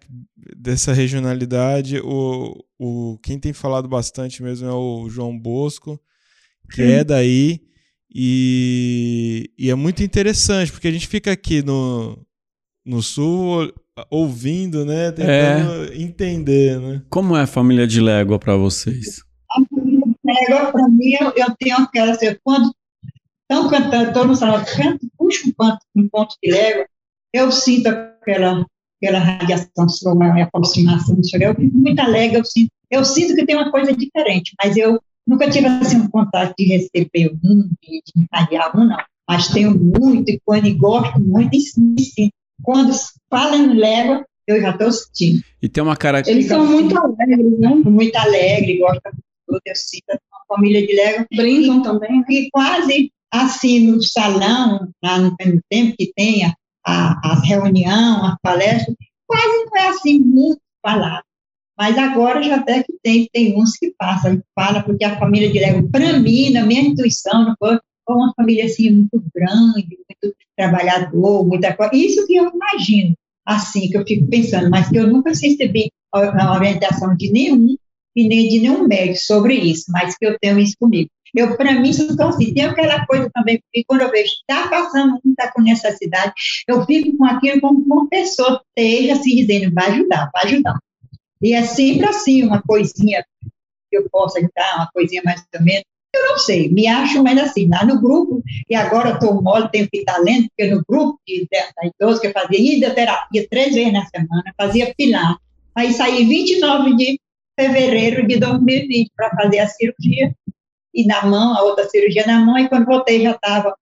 [0.57, 1.99] Dessa regionalidade.
[1.99, 5.99] O, o, quem tem falado bastante mesmo é o João Bosco,
[6.73, 7.61] que é daí.
[8.13, 9.04] E,
[9.57, 12.17] e é muito interessante, porque a gente fica aqui no,
[12.85, 13.73] no sul
[14.09, 15.11] ouvindo, né?
[15.11, 17.01] Tentando entender, né?
[17.09, 19.23] Como é a família de légua para vocês?
[20.47, 22.11] Agora, para mim, eu, eu tenho aquela.
[22.11, 22.73] Assim, quando
[23.49, 26.87] estão cantando, estou no salão, canto, puxo um ponto, um ponto de légua,
[27.33, 28.65] eu sinto aquela,
[29.01, 31.47] aquela radiação, uma aproximação, não sei o quê.
[31.47, 34.99] eu fico muito alegre, eu sinto, eu sinto que tem uma coisa diferente, mas eu
[35.27, 38.97] nunca tive assim, um contato de receber um, de, de encadear um, não.
[39.27, 42.29] Mas tenho muito, e quando gosto muito, e.
[42.63, 42.93] Quando
[43.29, 45.43] fala em légua, eu já estou sentindo.
[45.61, 46.21] E tem uma cara.
[46.25, 47.69] Eles são muito alegres, né?
[47.69, 52.25] Muito alegre, gosto de tudo, eu sinto uma família de légua Brincam também, né?
[52.29, 56.53] e quase assim no salão, lá no no tempo que tem a,
[56.85, 58.95] a, as reuniões, as palestras,
[59.27, 61.23] quase não é assim muito falado.
[61.77, 65.59] Mas agora já até que tem, tem uns que passam, fala, porque a família de
[65.59, 70.37] Lego, para mim, na minha intuição, não foi, foi uma família assim muito grande, muito
[70.55, 71.95] trabalhador, muita coisa.
[71.95, 73.15] Isso que eu imagino,
[73.45, 77.75] assim, que eu fico pensando, mas que eu nunca recebi a orientação de nenhum
[78.15, 81.09] e nem de nenhum médico sobre isso, mas que eu tenho isso comigo.
[81.35, 85.15] Eu, para mim, então, assim, tem aquela coisa também, que quando eu vejo está passando
[85.15, 86.31] um, está com necessidade,
[86.65, 90.79] eu fico com aquilo como uma pessoa esteja se dizendo, vai ajudar, vai ajudar.
[91.41, 93.25] E é sempre assim, uma coisinha
[93.91, 95.83] que eu posso ajudar, uma coisinha mais ou menos.
[96.15, 99.69] Eu não sei, me acho mais assim, lá no grupo, e agora eu estou mole,
[99.69, 103.75] tenho que estar lendo, porque no grupo de, da idosa que eu fazia hidroterapia três
[103.75, 105.37] vezes na semana, fazia pilar.
[105.75, 107.19] Aí saí 29 de
[107.59, 110.33] fevereiro de 2020 para fazer a cirurgia,
[110.93, 113.75] e na mão, a outra cirurgia na mão, e quando voltei já estava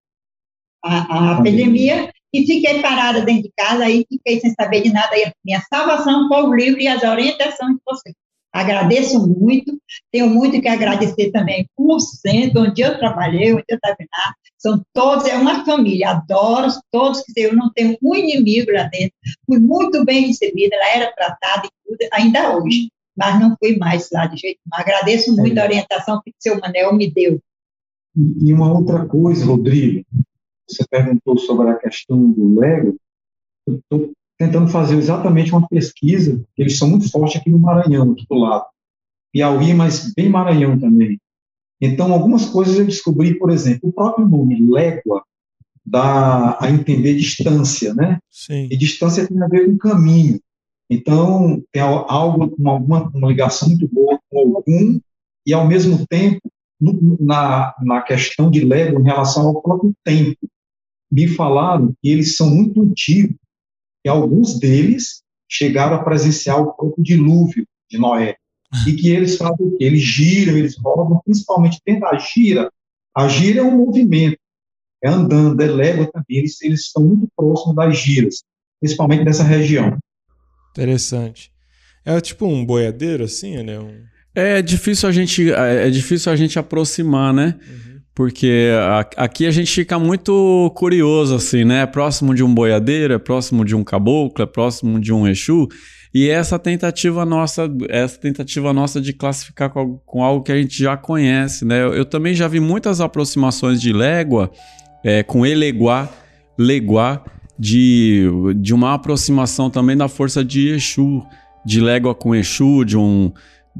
[0.83, 5.15] a, a pandemia, e fiquei parada dentro de casa, aí fiquei sem saber de nada,
[5.15, 8.15] e minha salvação foi o livro e as orientações de vocês.
[8.53, 14.07] Agradeço muito, tenho muito que agradecer também por centro, onde eu trabalhei, onde eu trabalhei,
[14.57, 19.15] são todos, é uma família, adoro todos, que eu não tenho um inimigo lá dentro,
[19.45, 24.09] fui muito bem recebida, ela era tratada e tudo, ainda hoje mas não fui mais
[24.11, 24.81] lá de jeito nenhum.
[24.81, 25.61] Agradeço muito é.
[25.61, 27.39] a orientação que o seu Manel me deu.
[28.15, 30.05] E uma outra coisa, Rodrigo,
[30.67, 32.97] você perguntou sobre a questão do Lego,
[33.67, 38.25] eu estou tentando fazer exatamente uma pesquisa, eles são muito fortes aqui no Maranhão, aqui
[38.29, 38.65] do lado.
[39.31, 41.19] Piauí, mas bem Maranhão também.
[41.81, 45.23] Então, algumas coisas eu descobri, por exemplo, o próprio nome Légua
[45.85, 48.19] dá a entender distância, né?
[48.29, 48.67] Sim.
[48.71, 50.39] E distância tem a ver com caminho.
[50.89, 54.99] Então, tem algo, uma, uma ligação muito boa com algum,
[55.45, 56.39] e ao mesmo tempo,
[56.79, 60.37] no, na, na questão de Lego em relação ao próprio tempo.
[61.11, 63.35] Me falaram que eles são muito antigos,
[64.03, 68.35] e alguns deles chegaram a presenciar o próprio dilúvio de Noé.
[68.87, 69.85] E que eles fazem o quê?
[69.85, 72.71] Eles giram, eles rodam, principalmente dentro da gira.
[73.15, 74.37] A gira é um movimento,
[75.03, 76.39] é andando, é légua também.
[76.39, 78.43] Eles, eles estão muito próximos das giras,
[78.79, 79.97] principalmente nessa região.
[80.71, 81.51] Interessante.
[82.03, 83.79] É tipo um boiadeiro, assim, né?
[83.79, 84.03] Um...
[84.33, 87.59] É difícil a gente, é difícil a gente aproximar, né?
[87.61, 87.92] Uhum.
[88.15, 88.69] Porque
[89.17, 91.81] aqui a gente fica muito curioso, assim, né?
[91.81, 95.67] É próximo de um boiadeiro, é próximo de um caboclo, é próximo de um Exu.
[96.13, 100.77] E essa tentativa nossa, essa tentativa nossa de classificar com, com algo que a gente
[100.77, 101.81] já conhece, né?
[101.81, 104.51] Eu, eu, também já vi muitas aproximações de légua
[105.03, 106.07] é, com eleguá,
[106.55, 107.23] leguá,
[107.57, 111.23] de, de uma aproximação também da força de Exu,
[111.65, 113.31] de légua com Exu, de um.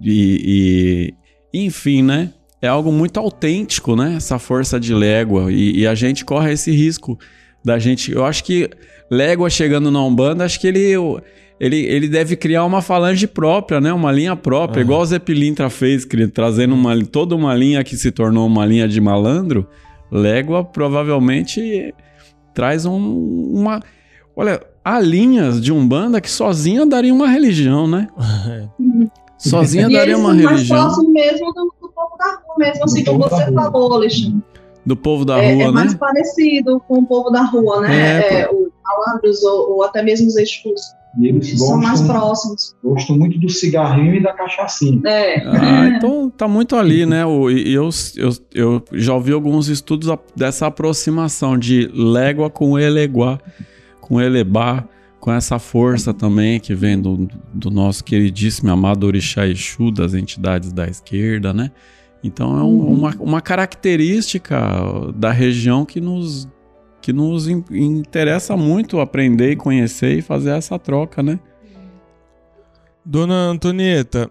[0.02, 1.14] E,
[1.54, 2.34] e, enfim, né?
[2.64, 4.14] É algo muito autêntico, né?
[4.16, 5.52] Essa força de légua.
[5.52, 7.20] E, e, a gente corre esse risco
[7.62, 8.10] da gente.
[8.10, 8.70] Eu acho que
[9.12, 10.94] légua chegando na Umbanda, acho que ele.
[11.60, 13.92] Ele, ele deve criar uma falange própria, né?
[13.92, 18.12] Uma linha própria, igual o Zé Pilintra fez, trazendo uma, toda uma linha que se
[18.12, 19.68] tornou uma linha de malandro.
[20.10, 21.94] Légua provavelmente
[22.54, 22.98] traz um,
[23.54, 23.82] uma.
[24.38, 28.08] Olha, há linhas de Umbanda que sozinha daria uma religião, né?
[29.38, 30.78] sozinha daria uma religião.
[30.78, 34.44] Mais próximo mesmo do, povo da rua, mesmo assim como você falou, Alexandre.
[34.86, 35.70] Do povo da é, rua, é né?
[35.70, 38.20] É mais parecido com o povo da rua, né?
[38.20, 40.82] É, é, os malandros ou, ou, até mesmo os exus.
[41.20, 42.76] E eles gostam, são mais próximos.
[42.84, 45.00] Gostam muito do cigarrinho e da cachaçinha.
[45.06, 45.46] É.
[45.46, 47.22] Ah, então tá muito ali, né?
[47.52, 53.40] E eu, eu, eu já ouvi alguns estudos dessa aproximação de légua com eleguá,
[54.02, 54.86] com elebá,
[55.24, 60.74] com essa força também que vem do, do nosso queridíssimo amado Orixá Exu, das entidades
[60.74, 61.72] da esquerda, né?
[62.22, 62.94] Então é um, uhum.
[62.94, 64.60] uma, uma característica
[65.16, 66.46] da região que nos
[67.02, 71.40] que nos interessa muito aprender e conhecer e fazer essa troca, né?
[73.06, 74.30] Dona Antonieta,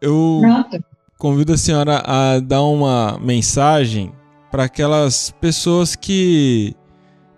[0.00, 0.42] eu
[1.16, 4.10] convido a senhora a dar uma mensagem
[4.50, 6.74] para aquelas pessoas que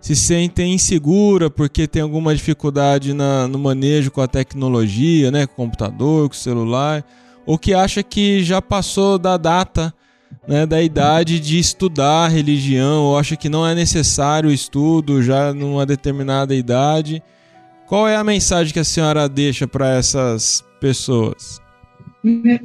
[0.07, 5.51] se sentem inseguras porque tem alguma dificuldade na, no manejo com a tecnologia, né, com
[5.51, 7.03] o computador, com o celular,
[7.45, 9.93] ou que acha que já passou da data
[10.47, 15.53] né, da idade de estudar religião, ou acha que não é necessário o estudo já
[15.53, 17.21] numa determinada idade.
[17.85, 21.61] Qual é a mensagem que a senhora deixa para essas pessoas?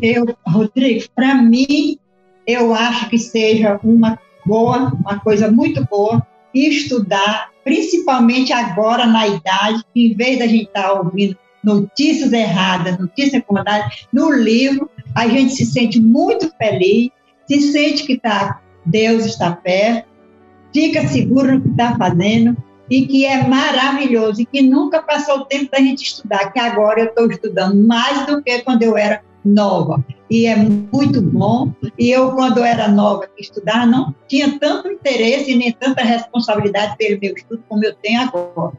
[0.01, 1.99] Eu, Rodrigo, para mim,
[2.47, 9.85] eu acho que seja uma boa, uma coisa muito boa, estudar, principalmente agora na idade,
[9.95, 15.29] que em vez da gente estar tá ouvindo notícias erradas, notícias incomodadas, no livro, a
[15.29, 17.11] gente se sente muito feliz,
[17.47, 20.09] se sente que tá, Deus está perto,
[20.73, 22.57] fica seguro no que está fazendo
[22.91, 27.01] e que é maravilhoso e que nunca passou o tempo da gente estudar, que agora
[27.01, 30.05] eu estou estudando mais do que quando eu era nova.
[30.33, 31.71] E é muito bom.
[31.99, 37.35] E eu, quando era nova estudar, não tinha tanto interesse nem tanta responsabilidade pelo meu
[37.35, 38.73] estudo como eu tenho agora.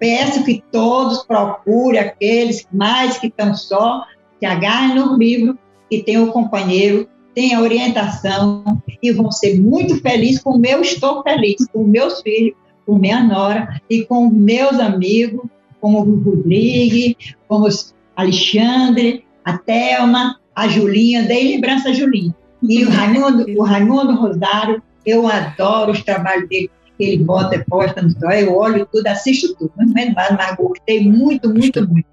[0.00, 4.04] Peço que todos procurem aqueles mais que estão só,
[4.40, 5.56] se agarrem no livro
[5.88, 7.08] e tenham um companheiro
[7.54, 8.64] a orientação
[9.00, 13.80] e vão ser muito felizes como eu estou feliz, com meus filhos, com minha nora
[13.88, 15.46] e com meus amigos,
[15.80, 17.14] como o Rodrigo,
[17.46, 17.70] como o
[18.16, 22.34] Alexandre, a Thelma, a Julinha, dei lembrança a Julinha.
[22.62, 27.64] E o Raimundo, o Raimundo Rosário, eu adoro os trabalhos dele, que ele bota e
[27.64, 32.08] posta no story, eu olho tudo, assisto tudo, mas, mas gostei muito, muito, muito.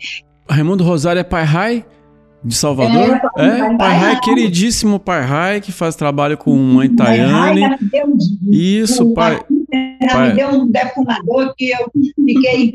[0.48, 1.86] Raimundo Rosário é pai Rai
[2.44, 3.22] de Salvador?
[3.38, 7.62] É, é pai Rai, queridíssimo pai Rai, que faz trabalho com mãe Tayane.
[8.46, 9.42] Isso, pai.
[10.12, 11.90] Pai me deu um defumador que eu
[12.26, 12.74] fiquei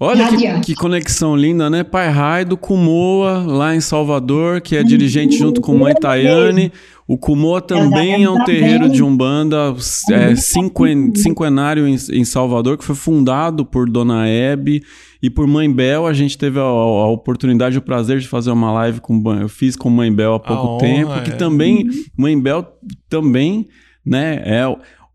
[0.00, 1.82] Olha que, que, conexão linda, né?
[1.82, 6.72] Pai Rai do Kumoa, lá em Salvador, que é dirigente junto com mãe Tayane.
[7.04, 9.74] O Kumoa também é um terreiro de Umbanda
[10.12, 14.84] é, cinquen, cinquenário em, em, Salvador, que foi fundado por Dona Hebe
[15.20, 16.06] e por Mãe Bel.
[16.06, 19.48] A gente teve a, a oportunidade e o prazer de fazer uma live com eu
[19.48, 21.34] fiz com Mãe Bel há pouco a tempo, honra, que é.
[21.34, 22.64] também, Mãe Bel
[23.08, 23.66] também
[24.08, 24.64] né, é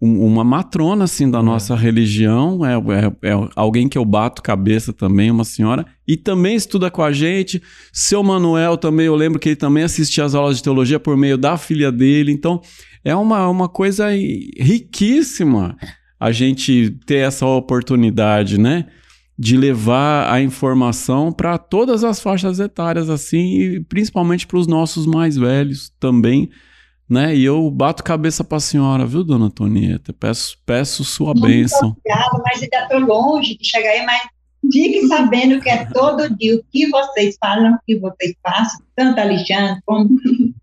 [0.05, 1.41] uma matrona assim da é.
[1.41, 6.55] nossa religião, é, é, é, alguém que eu bato cabeça também, uma senhora, e também
[6.55, 7.61] estuda com a gente.
[7.91, 11.37] Seu Manuel também, eu lembro que ele também assistia às aulas de teologia por meio
[11.37, 12.33] da filha dele.
[12.33, 12.61] Então,
[13.03, 15.77] é uma, uma coisa riquíssima
[16.19, 18.87] a gente ter essa oportunidade, né?
[19.39, 25.05] De levar a informação para todas as faixas etárias, assim, e principalmente para os nossos
[25.05, 26.49] mais velhos também
[27.13, 27.35] né?
[27.35, 30.11] E eu bato cabeça para a senhora, viu, dona Antonieta?
[30.11, 31.95] Peço, peço sua Muito bênção.
[32.03, 34.23] Obrigada, mas ainda estou longe de chegar aí, mas
[34.71, 39.19] fique sabendo que é todo dia o que vocês falam, o que vocês passam, tanto
[39.19, 40.09] Alexandre como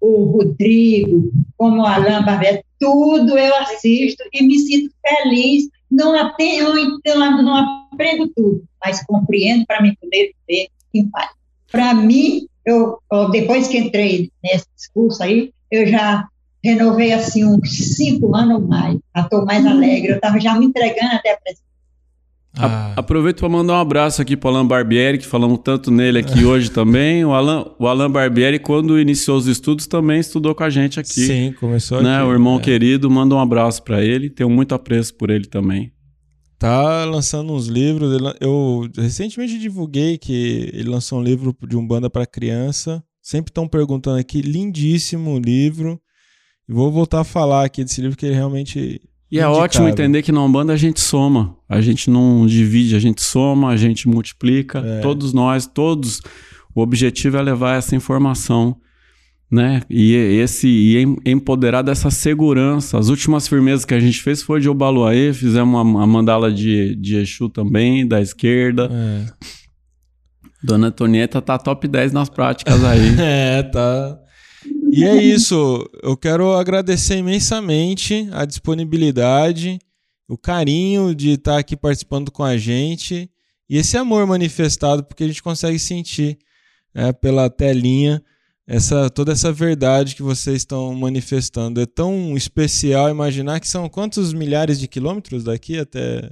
[0.00, 5.68] o Rodrigo, como o Alain Barbeto, tudo eu assisto e me sinto feliz.
[5.90, 7.56] Não, eu não, não
[7.92, 11.30] aprendo tudo, mas compreendo para me poder ver em paz.
[11.70, 12.98] Para mim, eu,
[13.30, 16.26] depois que entrei nesse discurso aí, eu já
[16.62, 18.98] renovei assim uns cinco anos ou mais.
[19.16, 20.12] Já estou mais alegre.
[20.12, 21.70] Eu estava já me entregando até a presença.
[22.58, 22.92] Ah.
[22.96, 26.44] Aproveito para mandar um abraço aqui para o Alan Barbieri, que falamos tanto nele aqui
[26.44, 27.24] hoje também.
[27.24, 31.26] O Alan, o Alan Barbieri, quando iniciou os estudos, também estudou com a gente aqui.
[31.26, 32.16] Sim, começou né?
[32.16, 32.26] aqui.
[32.26, 32.60] O irmão é.
[32.60, 34.28] querido, manda um abraço para ele.
[34.28, 35.92] Tenho muito apreço por ele também.
[36.58, 38.20] Tá lançando uns livros.
[38.40, 43.02] Eu recentemente divulguei que ele lançou um livro de um banda para criança.
[43.22, 46.00] Sempre estão perguntando aqui, lindíssimo livro.
[46.70, 49.00] Vou voltar a falar aqui desse livro que ele realmente.
[49.30, 51.56] E é ótimo entender que na Umbanda a gente soma.
[51.68, 54.78] A gente não divide, a gente soma, a gente multiplica.
[54.78, 55.00] É.
[55.00, 56.20] Todos nós, todos.
[56.74, 58.76] O objetivo é levar essa informação,
[59.50, 59.83] né?
[59.90, 62.98] E esse e empoderar dessa segurança.
[62.98, 67.16] As últimas firmezas que a gente fez foi de Obaluaê, fizemos uma, mandala de, de
[67.16, 68.88] Exu também, da esquerda.
[68.92, 69.26] É.
[70.62, 73.14] Dona Antonieta tá top 10 nas práticas aí.
[73.18, 74.18] é, tá.
[74.90, 75.88] E é isso.
[76.03, 79.79] Eu quero agradecer imensamente a disponibilidade,
[80.29, 83.31] o carinho de estar aqui participando com a gente
[83.68, 86.38] e esse amor manifestado, porque a gente consegue sentir
[86.94, 88.22] né, pela telinha
[88.66, 91.81] essa toda essa verdade que vocês estão manifestando.
[91.81, 96.31] É tão especial imaginar que são quantos milhares de quilômetros daqui até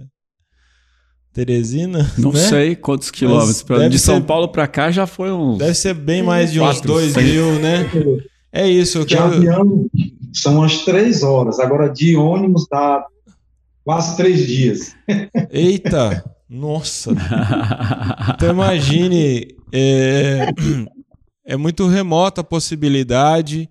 [1.33, 2.13] Teresina?
[2.19, 2.41] Não né?
[2.41, 3.65] sei quantos quilômetros.
[3.91, 4.25] de São ser...
[4.25, 5.59] Paulo para cá já foi uns.
[5.59, 7.89] Deve ser bem mais de uns 2 mil, né?
[8.53, 8.99] É isso.
[8.99, 9.27] Eu de quero...
[9.27, 9.87] avião
[10.33, 11.59] são umas três horas.
[11.59, 13.05] Agora de ônibus dá
[13.85, 14.95] quase três dias.
[15.51, 16.25] Eita!
[16.49, 17.11] Nossa!
[18.35, 20.47] Então imagine, é,
[21.45, 23.69] é muito remota a possibilidade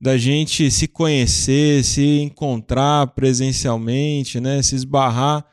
[0.00, 4.62] da gente se conhecer, se encontrar presencialmente, né?
[4.62, 5.44] se esbarrar.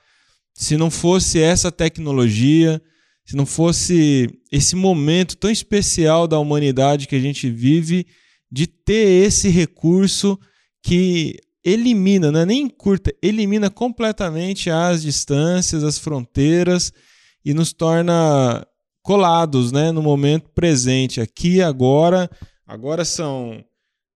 [0.53, 2.81] Se não fosse essa tecnologia,
[3.25, 8.05] se não fosse esse momento tão especial da humanidade que a gente vive,
[8.51, 10.39] de ter esse recurso
[10.83, 16.93] que elimina, não é nem curta, elimina completamente as distâncias, as fronteiras
[17.43, 18.65] e nos torna
[19.01, 22.29] colados né, no momento presente, aqui agora.
[22.67, 23.63] Agora são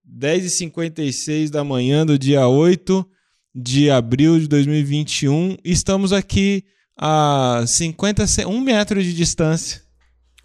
[0.08, 3.06] 10h56 da manhã do dia 8
[3.54, 6.64] de abril de 2021 e estamos aqui
[6.96, 9.89] a 50, um metro de distância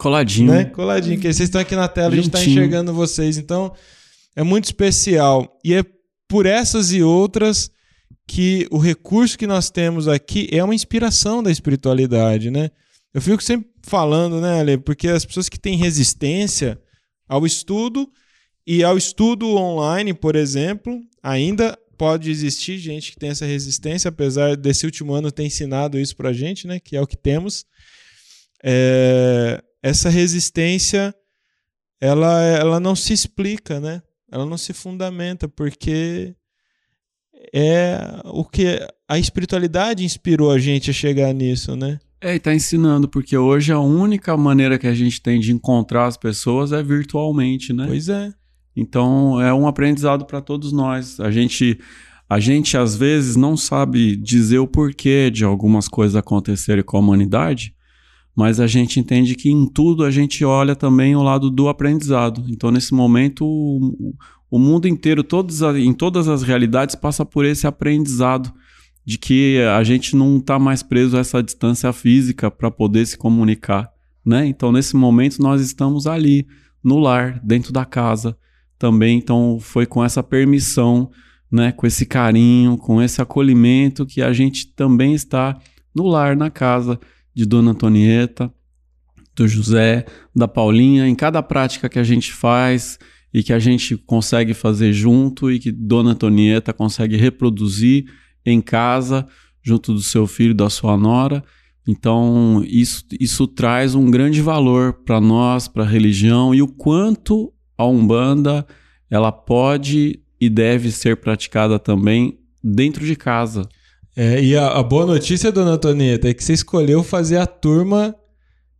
[0.05, 0.53] Coladinho.
[0.53, 0.65] Né?
[0.67, 2.21] Coladinho, que vocês estão aqui na tela, Juntinho.
[2.21, 3.39] a gente está enxergando vocês.
[3.39, 3.75] Então,
[4.37, 5.59] é muito especial.
[5.65, 5.83] E é
[6.29, 7.71] por essas e outras
[8.27, 12.71] que o recurso que nós temos aqui é uma inspiração da espiritualidade, né?
[13.15, 14.77] Eu fico sempre falando, né, Ale?
[14.77, 16.79] Porque as pessoas que têm resistência
[17.27, 18.07] ao estudo
[18.67, 24.55] e ao estudo online, por exemplo, ainda pode existir gente que tem essa resistência, apesar
[24.55, 26.79] desse último ano ter ensinado isso pra gente, né?
[26.79, 27.65] Que é o que temos.
[28.63, 31.14] É essa resistência
[32.01, 34.03] ela, ela não se explica, né?
[34.35, 36.35] ela não se fundamenta, porque
[37.55, 42.01] é o que a espiritualidade inspirou a gente a chegar nisso, né?
[42.20, 46.07] É, e tá ensinando, porque hoje a única maneira que a gente tem de encontrar
[46.07, 47.87] as pessoas é virtualmente, né?
[47.87, 48.32] Pois é.
[48.74, 51.20] Então é um aprendizado para todos nós.
[51.20, 51.78] A gente,
[52.28, 57.01] a gente às vezes não sabe dizer o porquê de algumas coisas acontecerem com a
[57.01, 57.74] humanidade,
[58.35, 62.45] mas a gente entende que em tudo a gente olha também o lado do aprendizado.
[62.49, 64.14] Então nesse momento o,
[64.51, 68.53] o mundo inteiro, todos, em todas as realidades, passa por esse aprendizado
[69.05, 73.18] de que a gente não está mais preso a essa distância física para poder se
[73.18, 73.91] comunicar,
[74.24, 74.47] né?
[74.47, 76.47] Então, nesse momento, nós estamos ali,
[76.85, 78.37] no lar, dentro da casa
[78.78, 79.18] também.
[79.18, 81.11] Então, foi com essa permissão,
[81.51, 81.72] né?
[81.72, 85.59] Com esse carinho, com esse acolhimento que a gente também está
[85.95, 86.99] no lar, na casa
[87.35, 88.53] de Dona Antonieta,
[89.35, 92.99] do José, da Paulinha, em cada prática que a gente faz
[93.32, 98.05] e que a gente consegue fazer junto e que Dona Antonieta consegue reproduzir
[98.47, 99.26] em casa,
[99.62, 101.43] junto do seu filho, da sua nora.
[101.87, 107.53] Então, isso, isso traz um grande valor para nós, para a religião e o quanto
[107.76, 108.66] a Umbanda
[109.11, 113.68] ela pode e deve ser praticada também dentro de casa.
[114.17, 118.15] É, e a, a, boa notícia, dona Antonieta, é que você escolheu fazer a turma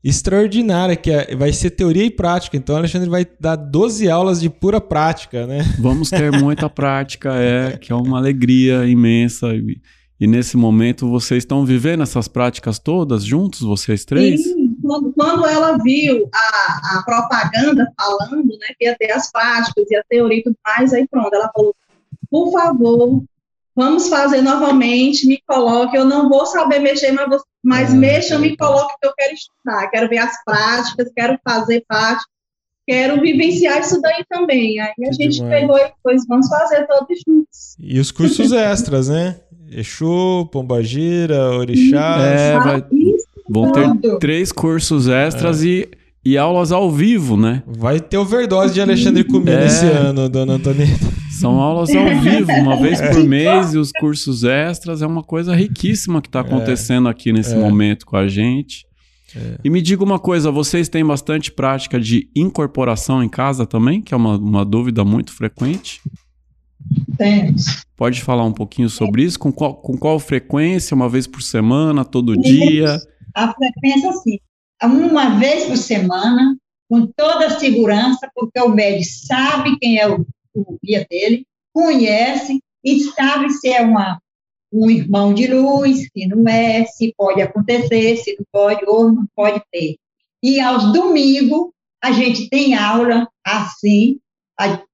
[0.03, 2.57] extraordinária, que é, vai ser teoria e prática.
[2.57, 5.65] Então, o Alexandre vai dar 12 aulas de pura prática, né?
[5.81, 9.49] Vamos ter muita prática, é, que é uma alegria imensa.
[9.55, 9.81] E,
[10.21, 14.45] e, nesse momento, vocês estão vivendo essas práticas todas juntos, vocês três?
[14.45, 19.91] Sim, quando, quando ela viu a, a propaganda falando, né, que ia ter as práticas,
[19.91, 21.75] ia teoria e tudo mais, aí pronto, ela falou,
[22.31, 23.25] por favor,
[23.75, 28.39] vamos fazer novamente, me coloque, eu não vou saber mexer, mas, vou, mas ah, mexa,
[28.39, 32.25] me coloque que eu quero estudar, quero ver as práticas, quero fazer parte,
[32.87, 34.81] quero vivenciar isso daí também.
[34.81, 35.61] Aí a gente demais.
[35.61, 37.77] pegou e depois vamos fazer todos juntos.
[37.79, 39.41] E os cursos extras, né?
[39.71, 42.23] Exu, Pombagira, Orixás.
[42.23, 42.85] É, vai,
[43.49, 45.67] vão ter três cursos extras é.
[45.67, 45.89] e
[46.25, 47.63] e aulas ao vivo, né?
[47.67, 49.67] Vai ter overdose de Alexandre Comino é.
[49.67, 51.24] esse ano, dona Antonieta.
[51.41, 55.03] São aulas ao vivo, uma vez por mês, e os cursos extras.
[55.03, 56.43] É uma coisa riquíssima que está é.
[56.43, 57.59] acontecendo aqui nesse é.
[57.59, 58.87] momento com a gente.
[59.37, 59.59] É.
[59.65, 64.01] E me diga uma coisa, vocês têm bastante prática de incorporação em casa também?
[64.01, 66.01] Que é uma, uma dúvida muito frequente.
[67.17, 67.85] Temos.
[67.97, 69.39] Pode falar um pouquinho sobre isso?
[69.39, 70.95] Com qual, com qual frequência?
[70.95, 72.05] Uma vez por semana?
[72.05, 72.99] Todo dia?
[73.35, 74.39] A frequência, sim
[74.83, 76.57] uma vez por semana,
[76.89, 80.27] com toda a segurança, porque o médico sabe quem é o, o
[80.83, 84.21] guia dele, conhece e sabe se é uma,
[84.73, 89.27] um irmão de luz, se não é, se pode acontecer, se não pode ou não
[89.35, 89.97] pode ter.
[90.43, 91.71] E aos domingos,
[92.03, 94.19] a gente tem aula assim,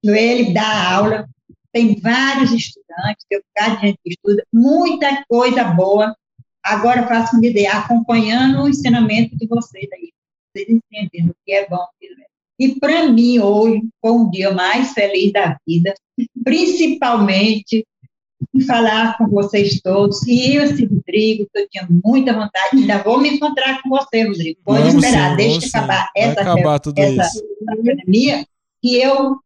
[0.04, 1.28] ele dá aula,
[1.72, 6.14] tem vários estudantes, tem um bocado de gente que estuda, muita coisa boa
[6.62, 10.12] Agora faço uma ideia, acompanhando o ensinamento de vocês aí.
[10.52, 12.29] Vocês entendem o que é bom e não é.
[12.60, 15.94] E para mim, hoje, foi um dia mais feliz da vida,
[16.44, 17.86] principalmente
[18.54, 20.22] em falar com vocês todos.
[20.26, 24.24] E eu, esse Rodrigo, que eu tinha muita vontade, ainda vou me encontrar com você,
[24.24, 24.60] Rodrigo.
[24.62, 28.44] Pode vamos esperar, sim, deixa acabar essa, acabar essa pandemia,
[28.82, 29.38] que eu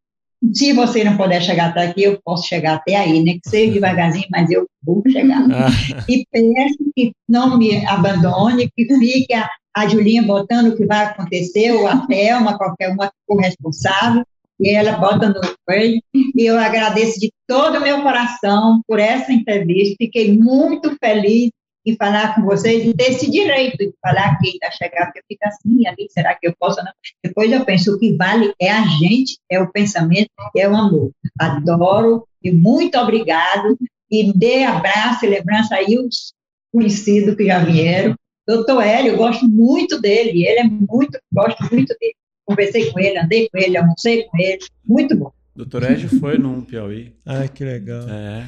[0.52, 3.38] se você não puder chegar até aqui, eu posso chegar até aí, né?
[3.42, 5.42] Que seja devagarzinho, mas eu vou chegar.
[5.50, 5.68] Ah.
[6.08, 11.04] E peço que não me abandone, que fique a, a Julinha botando o que vai
[11.04, 14.24] acontecer, ou a Thelma, qualquer uma for responsável,
[14.60, 16.00] e ela bota no freio.
[16.14, 19.96] E eu agradeço de todo o meu coração por essa entrevista.
[19.98, 21.50] Fiquei muito feliz
[21.86, 25.22] e falar com vocês e ter esse direito de falar que está chegando, que eu
[25.28, 26.82] fico assim, ali, será que eu posso?
[26.82, 26.92] Não?
[27.22, 31.10] Depois eu penso, o que vale é a gente, é o pensamento, é o amor.
[31.38, 33.76] Adoro e muito obrigado
[34.10, 36.32] e dê abraço e lembrança aí os
[36.72, 38.14] conhecidos que já vieram.
[38.46, 42.14] Doutor Hélio, eu gosto muito dele, ele é muito, gosto muito dele.
[42.44, 45.32] Conversei com ele, andei com ele, almocei com ele, muito bom.
[45.56, 47.14] Doutor Hélio foi num Piauí.
[47.24, 48.06] Ai, que legal.
[48.08, 48.46] É.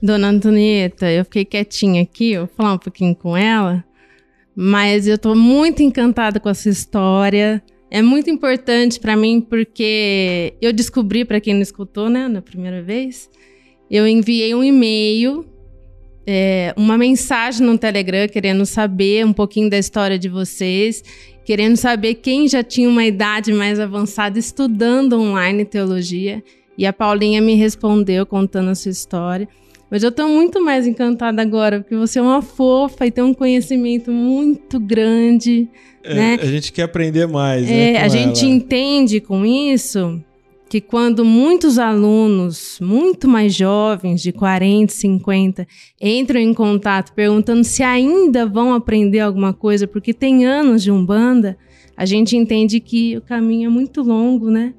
[0.00, 3.84] Dona Antonieta, eu fiquei quietinha aqui, eu vou falar um pouquinho com ela,
[4.54, 7.62] mas eu estou muito encantada com essa história.
[7.90, 12.82] É muito importante para mim porque eu descobri, para quem não escutou, né, na primeira
[12.82, 13.28] vez,
[13.90, 15.44] eu enviei um e-mail,
[16.26, 21.02] é, uma mensagem no Telegram querendo saber um pouquinho da história de vocês,
[21.44, 26.42] querendo saber quem já tinha uma idade mais avançada estudando online teologia.
[26.78, 29.48] E a Paulinha me respondeu contando a sua história.
[29.90, 33.34] Mas eu tô muito mais encantada agora, porque você é uma fofa e tem um
[33.34, 35.68] conhecimento muito grande.
[36.02, 36.38] É, né?
[36.40, 37.70] A gente quer aprender mais.
[37.70, 38.54] É, né, a gente ela.
[38.54, 40.22] entende com isso
[40.72, 45.66] que quando muitos alunos, muito mais jovens, de 40, 50,
[46.00, 51.58] entram em contato perguntando se ainda vão aprender alguma coisa, porque tem anos de Umbanda,
[51.94, 54.72] a gente entende que o caminho é muito longo, né?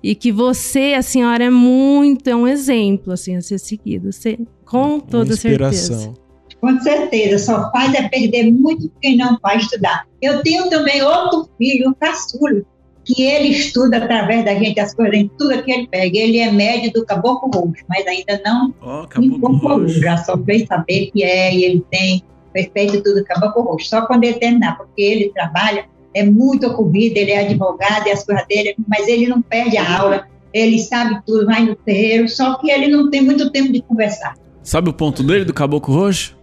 [0.00, 4.38] E que você, a senhora, é muito, é um exemplo, assim, a ser seguido, você,
[4.64, 5.92] com toda Uma certeza.
[5.94, 6.14] inspiração.
[6.60, 10.06] Com certeza, só faz é perder muito quem não vai estudar.
[10.22, 12.62] Eu tenho também outro filho, o caçula,
[13.04, 16.16] que ele estuda através da gente as coisas, em tudo que ele pega.
[16.16, 19.86] Ele é médio do Caboclo Roxo, mas ainda não Ó, incorporou.
[19.88, 22.24] Já só fez saber que é, e ele tem
[22.54, 23.88] respeito tudo do Caboclo Roxo.
[23.88, 28.24] Só quando ele terminar, porque ele trabalha, é muito ocorrido, ele é advogado e as
[28.24, 32.56] coisas dele, mas ele não perde a aula, ele sabe tudo, vai no terreiro, só
[32.58, 34.34] que ele não tem muito tempo de conversar.
[34.62, 36.38] Sabe o ponto dele do Caboclo Roxo?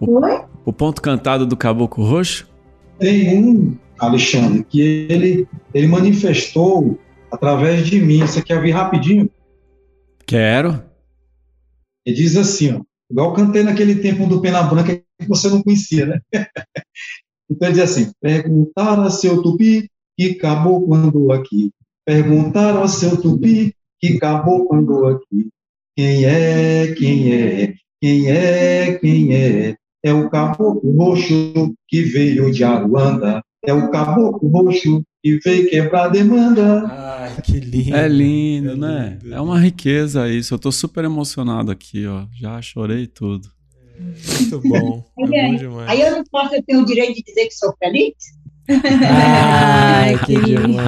[0.00, 0.42] Oi?
[0.64, 2.46] O ponto cantado do Caboclo Roxo?
[2.98, 6.98] Tem um, Alexandre, que ele, ele manifestou
[7.30, 8.20] através de mim.
[8.20, 9.30] Você quer ouvir rapidinho?
[10.26, 10.82] Quero.
[12.04, 12.80] Ele diz assim, ó,
[13.10, 16.20] igual eu cantei naquele tempo do Pena Branca que você não conhecia, né?
[17.50, 21.70] então ele diz assim, perguntaram a seu tupi que caboclo andou aqui.
[22.04, 25.48] Perguntaram a seu tupi que caboclo andou aqui.
[25.96, 29.76] Quem é, quem é, quem é, quem é?
[30.02, 33.42] É o caboclo roxo que veio de Aruanda.
[33.66, 36.86] É o caboclo roxo que veio quebrar a demanda.
[36.86, 37.94] Ai, que lindo.
[37.94, 39.18] É lindo, É né?
[39.22, 39.34] lindo.
[39.34, 40.54] É uma riqueza isso.
[40.54, 42.26] Eu tô super emocionado aqui, ó.
[42.34, 43.48] Já chorei tudo.
[43.98, 45.04] Muito bom.
[45.18, 45.90] É bom demais.
[45.90, 48.14] Aí eu não posso ter o direito de dizer que sou feliz?
[49.12, 50.78] Ai, que lindo.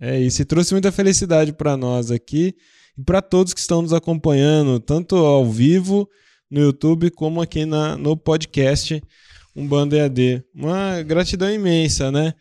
[0.00, 2.54] É isso, e trouxe muita felicidade para nós aqui
[2.98, 6.08] e para todos que estão nos acompanhando, tanto ao vivo
[6.50, 9.00] no YouTube como aqui na, no podcast
[9.56, 10.42] Umbanda EAD.
[10.54, 12.34] Uma gratidão imensa, né?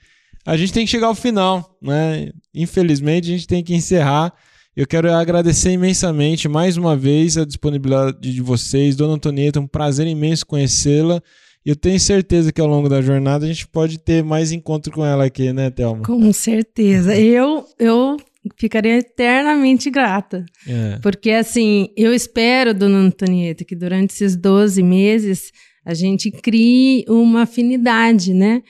[0.45, 2.32] A gente tem que chegar ao final, né?
[2.53, 4.34] Infelizmente, a gente tem que encerrar.
[4.76, 10.05] Eu quero agradecer imensamente mais uma vez a disponibilidade de vocês, Dona Antonieta, um prazer
[10.05, 11.22] imenso conhecê-la.
[11.66, 14.91] E eu tenho certeza que ao longo da jornada a gente pode ter mais encontro
[14.91, 16.03] com ela aqui, né, Thelma?
[16.03, 17.18] Com certeza.
[17.18, 18.18] Eu, eu
[18.57, 20.45] ficaria eternamente grata.
[20.68, 20.99] É.
[21.01, 25.51] Porque, assim, eu espero, dona Antonieta, que durante esses 12 meses
[25.86, 28.64] a gente crie uma afinidade, né?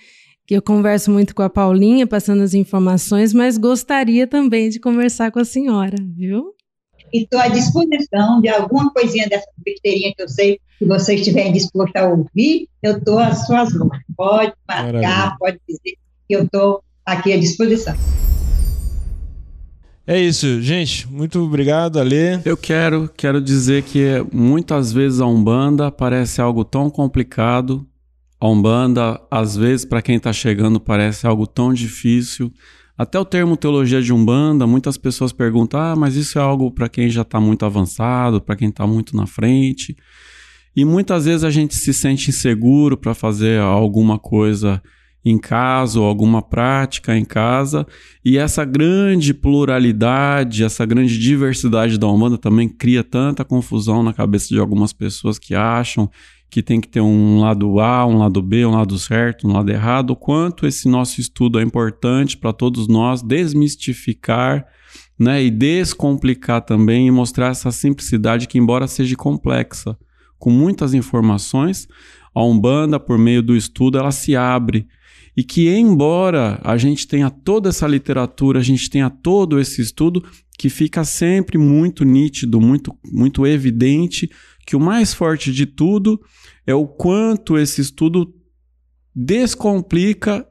[0.45, 5.31] Que eu converso muito com a Paulinha, passando as informações, mas gostaria também de conversar
[5.31, 6.53] com a senhora, viu?
[7.13, 11.53] E estou à disposição de alguma coisinha dessa besteirinha que eu sei que vocês estiverem
[11.53, 13.97] dispostos a ouvir, eu estou às suas mãos.
[14.17, 15.35] Pode marcar, Maravilha.
[15.39, 15.93] pode dizer
[16.27, 17.95] que eu estou aqui à disposição.
[20.07, 21.07] É isso, gente.
[21.11, 22.39] Muito obrigado, Ale.
[22.45, 27.87] Eu quero, quero dizer que muitas vezes a Umbanda parece algo tão complicado.
[28.39, 32.53] A Umbanda, às vezes, para quem está chegando, parece algo tão difícil.
[32.95, 36.87] Até o termo teologia de Umbanda, muitas pessoas perguntam: ah, mas isso é algo para
[36.87, 39.97] quem já está muito avançado, para quem está muito na frente.
[40.75, 44.83] E muitas vezes a gente se sente inseguro para fazer alguma coisa
[45.25, 47.87] em casa ou alguma prática em casa.
[48.23, 54.49] E essa grande pluralidade, essa grande diversidade da Umbanda também cria tanta confusão na cabeça
[54.49, 56.07] de algumas pessoas que acham
[56.47, 59.69] que tem que ter um lado A, um lado B, um lado certo, um lado
[59.71, 60.11] errado.
[60.11, 64.65] O quanto esse nosso estudo é importante para todos nós desmistificar
[65.17, 69.97] né, e descomplicar também e mostrar essa simplicidade que, embora seja complexa,
[70.37, 71.87] com muitas informações,
[72.33, 74.87] a Umbanda, por meio do estudo, ela se abre
[75.35, 80.23] e que embora a gente tenha toda essa literatura, a gente tenha todo esse estudo,
[80.57, 84.29] que fica sempre muito nítido, muito, muito evidente
[84.65, 86.19] que o mais forte de tudo
[86.65, 88.33] é o quanto esse estudo
[89.13, 90.47] descomplica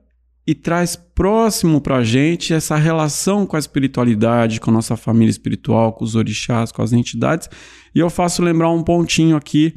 [0.47, 5.31] e traz próximo para a gente essa relação com a espiritualidade, com a nossa família
[5.31, 7.49] espiritual, com os orixás, com as entidades.
[7.95, 9.75] E eu faço lembrar um pontinho aqui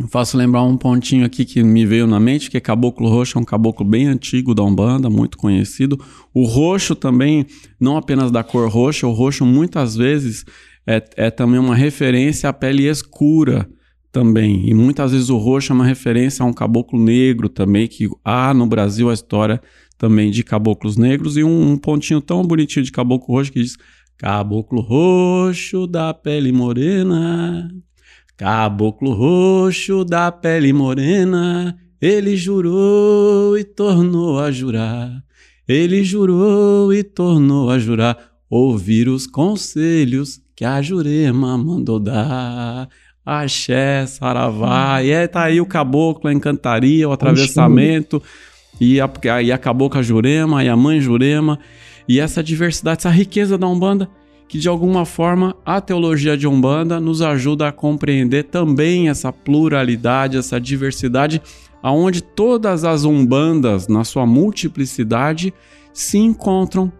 [0.00, 3.38] eu faço lembrar um pontinho aqui que me veio na mente, que é Caboclo Roxo,
[3.38, 5.98] é um caboclo bem antigo da Umbanda, muito conhecido.
[6.32, 7.46] O roxo também,
[7.78, 10.44] não apenas da cor roxa, o roxo muitas vezes
[10.84, 13.68] é, é também uma referência à pele escura
[14.10, 14.68] também.
[14.68, 18.52] E muitas vezes o roxo é uma referência a um caboclo negro também, que há
[18.52, 19.62] no Brasil a história
[19.96, 21.36] também de caboclos negros.
[21.36, 23.76] E um, um pontinho tão bonitinho de caboclo roxo que diz:
[24.18, 27.70] Caboclo roxo da pele morena.
[28.36, 35.22] Caboclo roxo da pele morena, ele jurou e tornou a jurar.
[35.68, 38.18] Ele jurou e tornou a jurar,
[38.50, 42.88] ouvir os conselhos que a Jurema mandou dar.
[43.24, 48.22] Axé, saravá, e aí tá aí o caboclo, a encantaria, o atravessamento,
[48.78, 49.10] e a,
[49.42, 51.58] e a cabocla Jurema, e a mãe Jurema.
[52.06, 54.10] e essa diversidade, essa riqueza da Umbanda,
[54.48, 60.36] que de alguma forma a teologia de Umbanda nos ajuda a compreender também essa pluralidade,
[60.36, 61.42] essa diversidade,
[61.82, 65.52] aonde todas as Umbandas, na sua multiplicidade,
[65.92, 66.92] se encontram,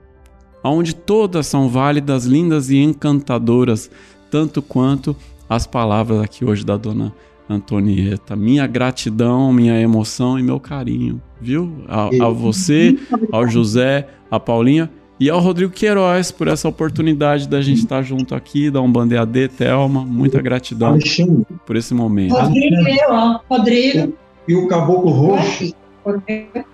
[0.62, 3.90] aonde todas são válidas, lindas e encantadoras,
[4.30, 5.14] tanto quanto
[5.48, 7.14] as palavras aqui hoje da dona
[7.48, 8.34] Antonieta.
[8.34, 11.84] Minha gratidão, minha emoção e meu carinho, viu?
[11.86, 12.98] A, a você,
[13.30, 18.34] ao José, a Paulinha e ao Rodrigo Queiroz por essa oportunidade da gente estar junto
[18.34, 20.04] aqui, da Umbanda EAD, Thelma.
[20.04, 22.34] Muita gratidão Alexandre, por esse momento.
[22.34, 24.12] Rodrigo, eu, ó, Rodrigo.
[24.48, 25.72] e o Caboclo Roxo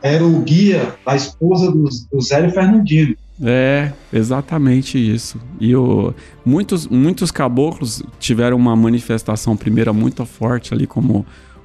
[0.02, 3.14] era o guia da esposa do, do Zé Fernandino.
[3.42, 5.40] É, exatamente isso.
[5.60, 6.12] E o,
[6.44, 11.24] muitos, muitos caboclos tiveram uma manifestação primeira muito forte ali, como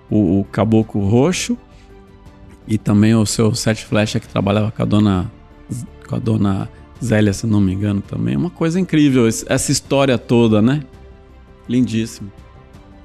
[0.10, 1.58] o, o caboclo roxo
[2.68, 5.32] e também o seu sete flecha que trabalhava com a dona
[6.08, 6.70] com a dona
[7.04, 8.36] Zélia, se não me engano, também.
[8.36, 10.82] Uma coisa incrível essa história toda, né?
[11.68, 12.32] Lindíssimo.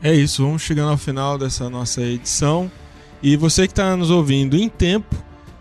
[0.02, 2.70] É isso, vamos chegando ao final dessa nossa edição.
[3.22, 5.14] E você que está nos ouvindo em tempo,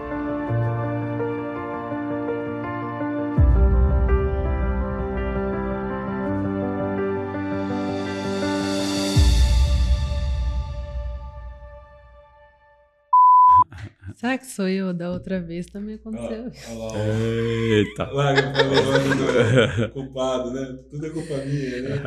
[14.19, 15.65] Será que sou eu da outra vez?
[15.67, 16.51] Também aconteceu.
[16.93, 18.03] Eita.
[18.11, 20.77] Larga pra levar culpado, né?
[20.91, 22.01] Tudo é culpa minha, né?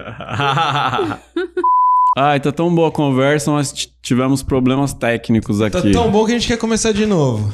[2.19, 5.91] Ai, tá tão boa a conversa, mas tivemos problemas técnicos Tá aqui.
[5.93, 7.51] tão bom que a gente quer começar de novo.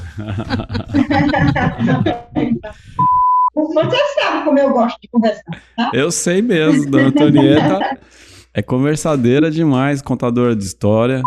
[3.55, 5.45] Você sabe como eu gosto de conversar.
[5.93, 7.97] Eu sei mesmo, Dona Antonieta
[8.53, 11.23] é conversadeira demais, contadora de história.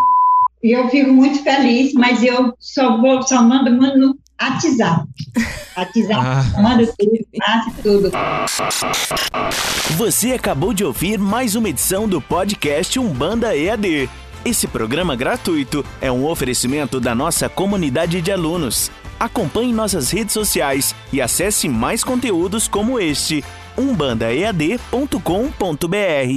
[0.64, 5.06] E eu fico muito feliz, mas eu só vou, só mando, mando no WhatsApp.
[5.76, 6.44] WhatsApp, Ah.
[6.62, 8.12] mando tudo, faço tudo.
[9.98, 14.10] Você acabou de ouvir mais uma edição do podcast Umbanda EAD.
[14.46, 18.92] Esse programa gratuito é um oferecimento da nossa comunidade de alunos.
[19.20, 23.44] Acompanhe nossas redes sociais e acesse mais conteúdos como este
[23.78, 26.32] umbandaead.com.br.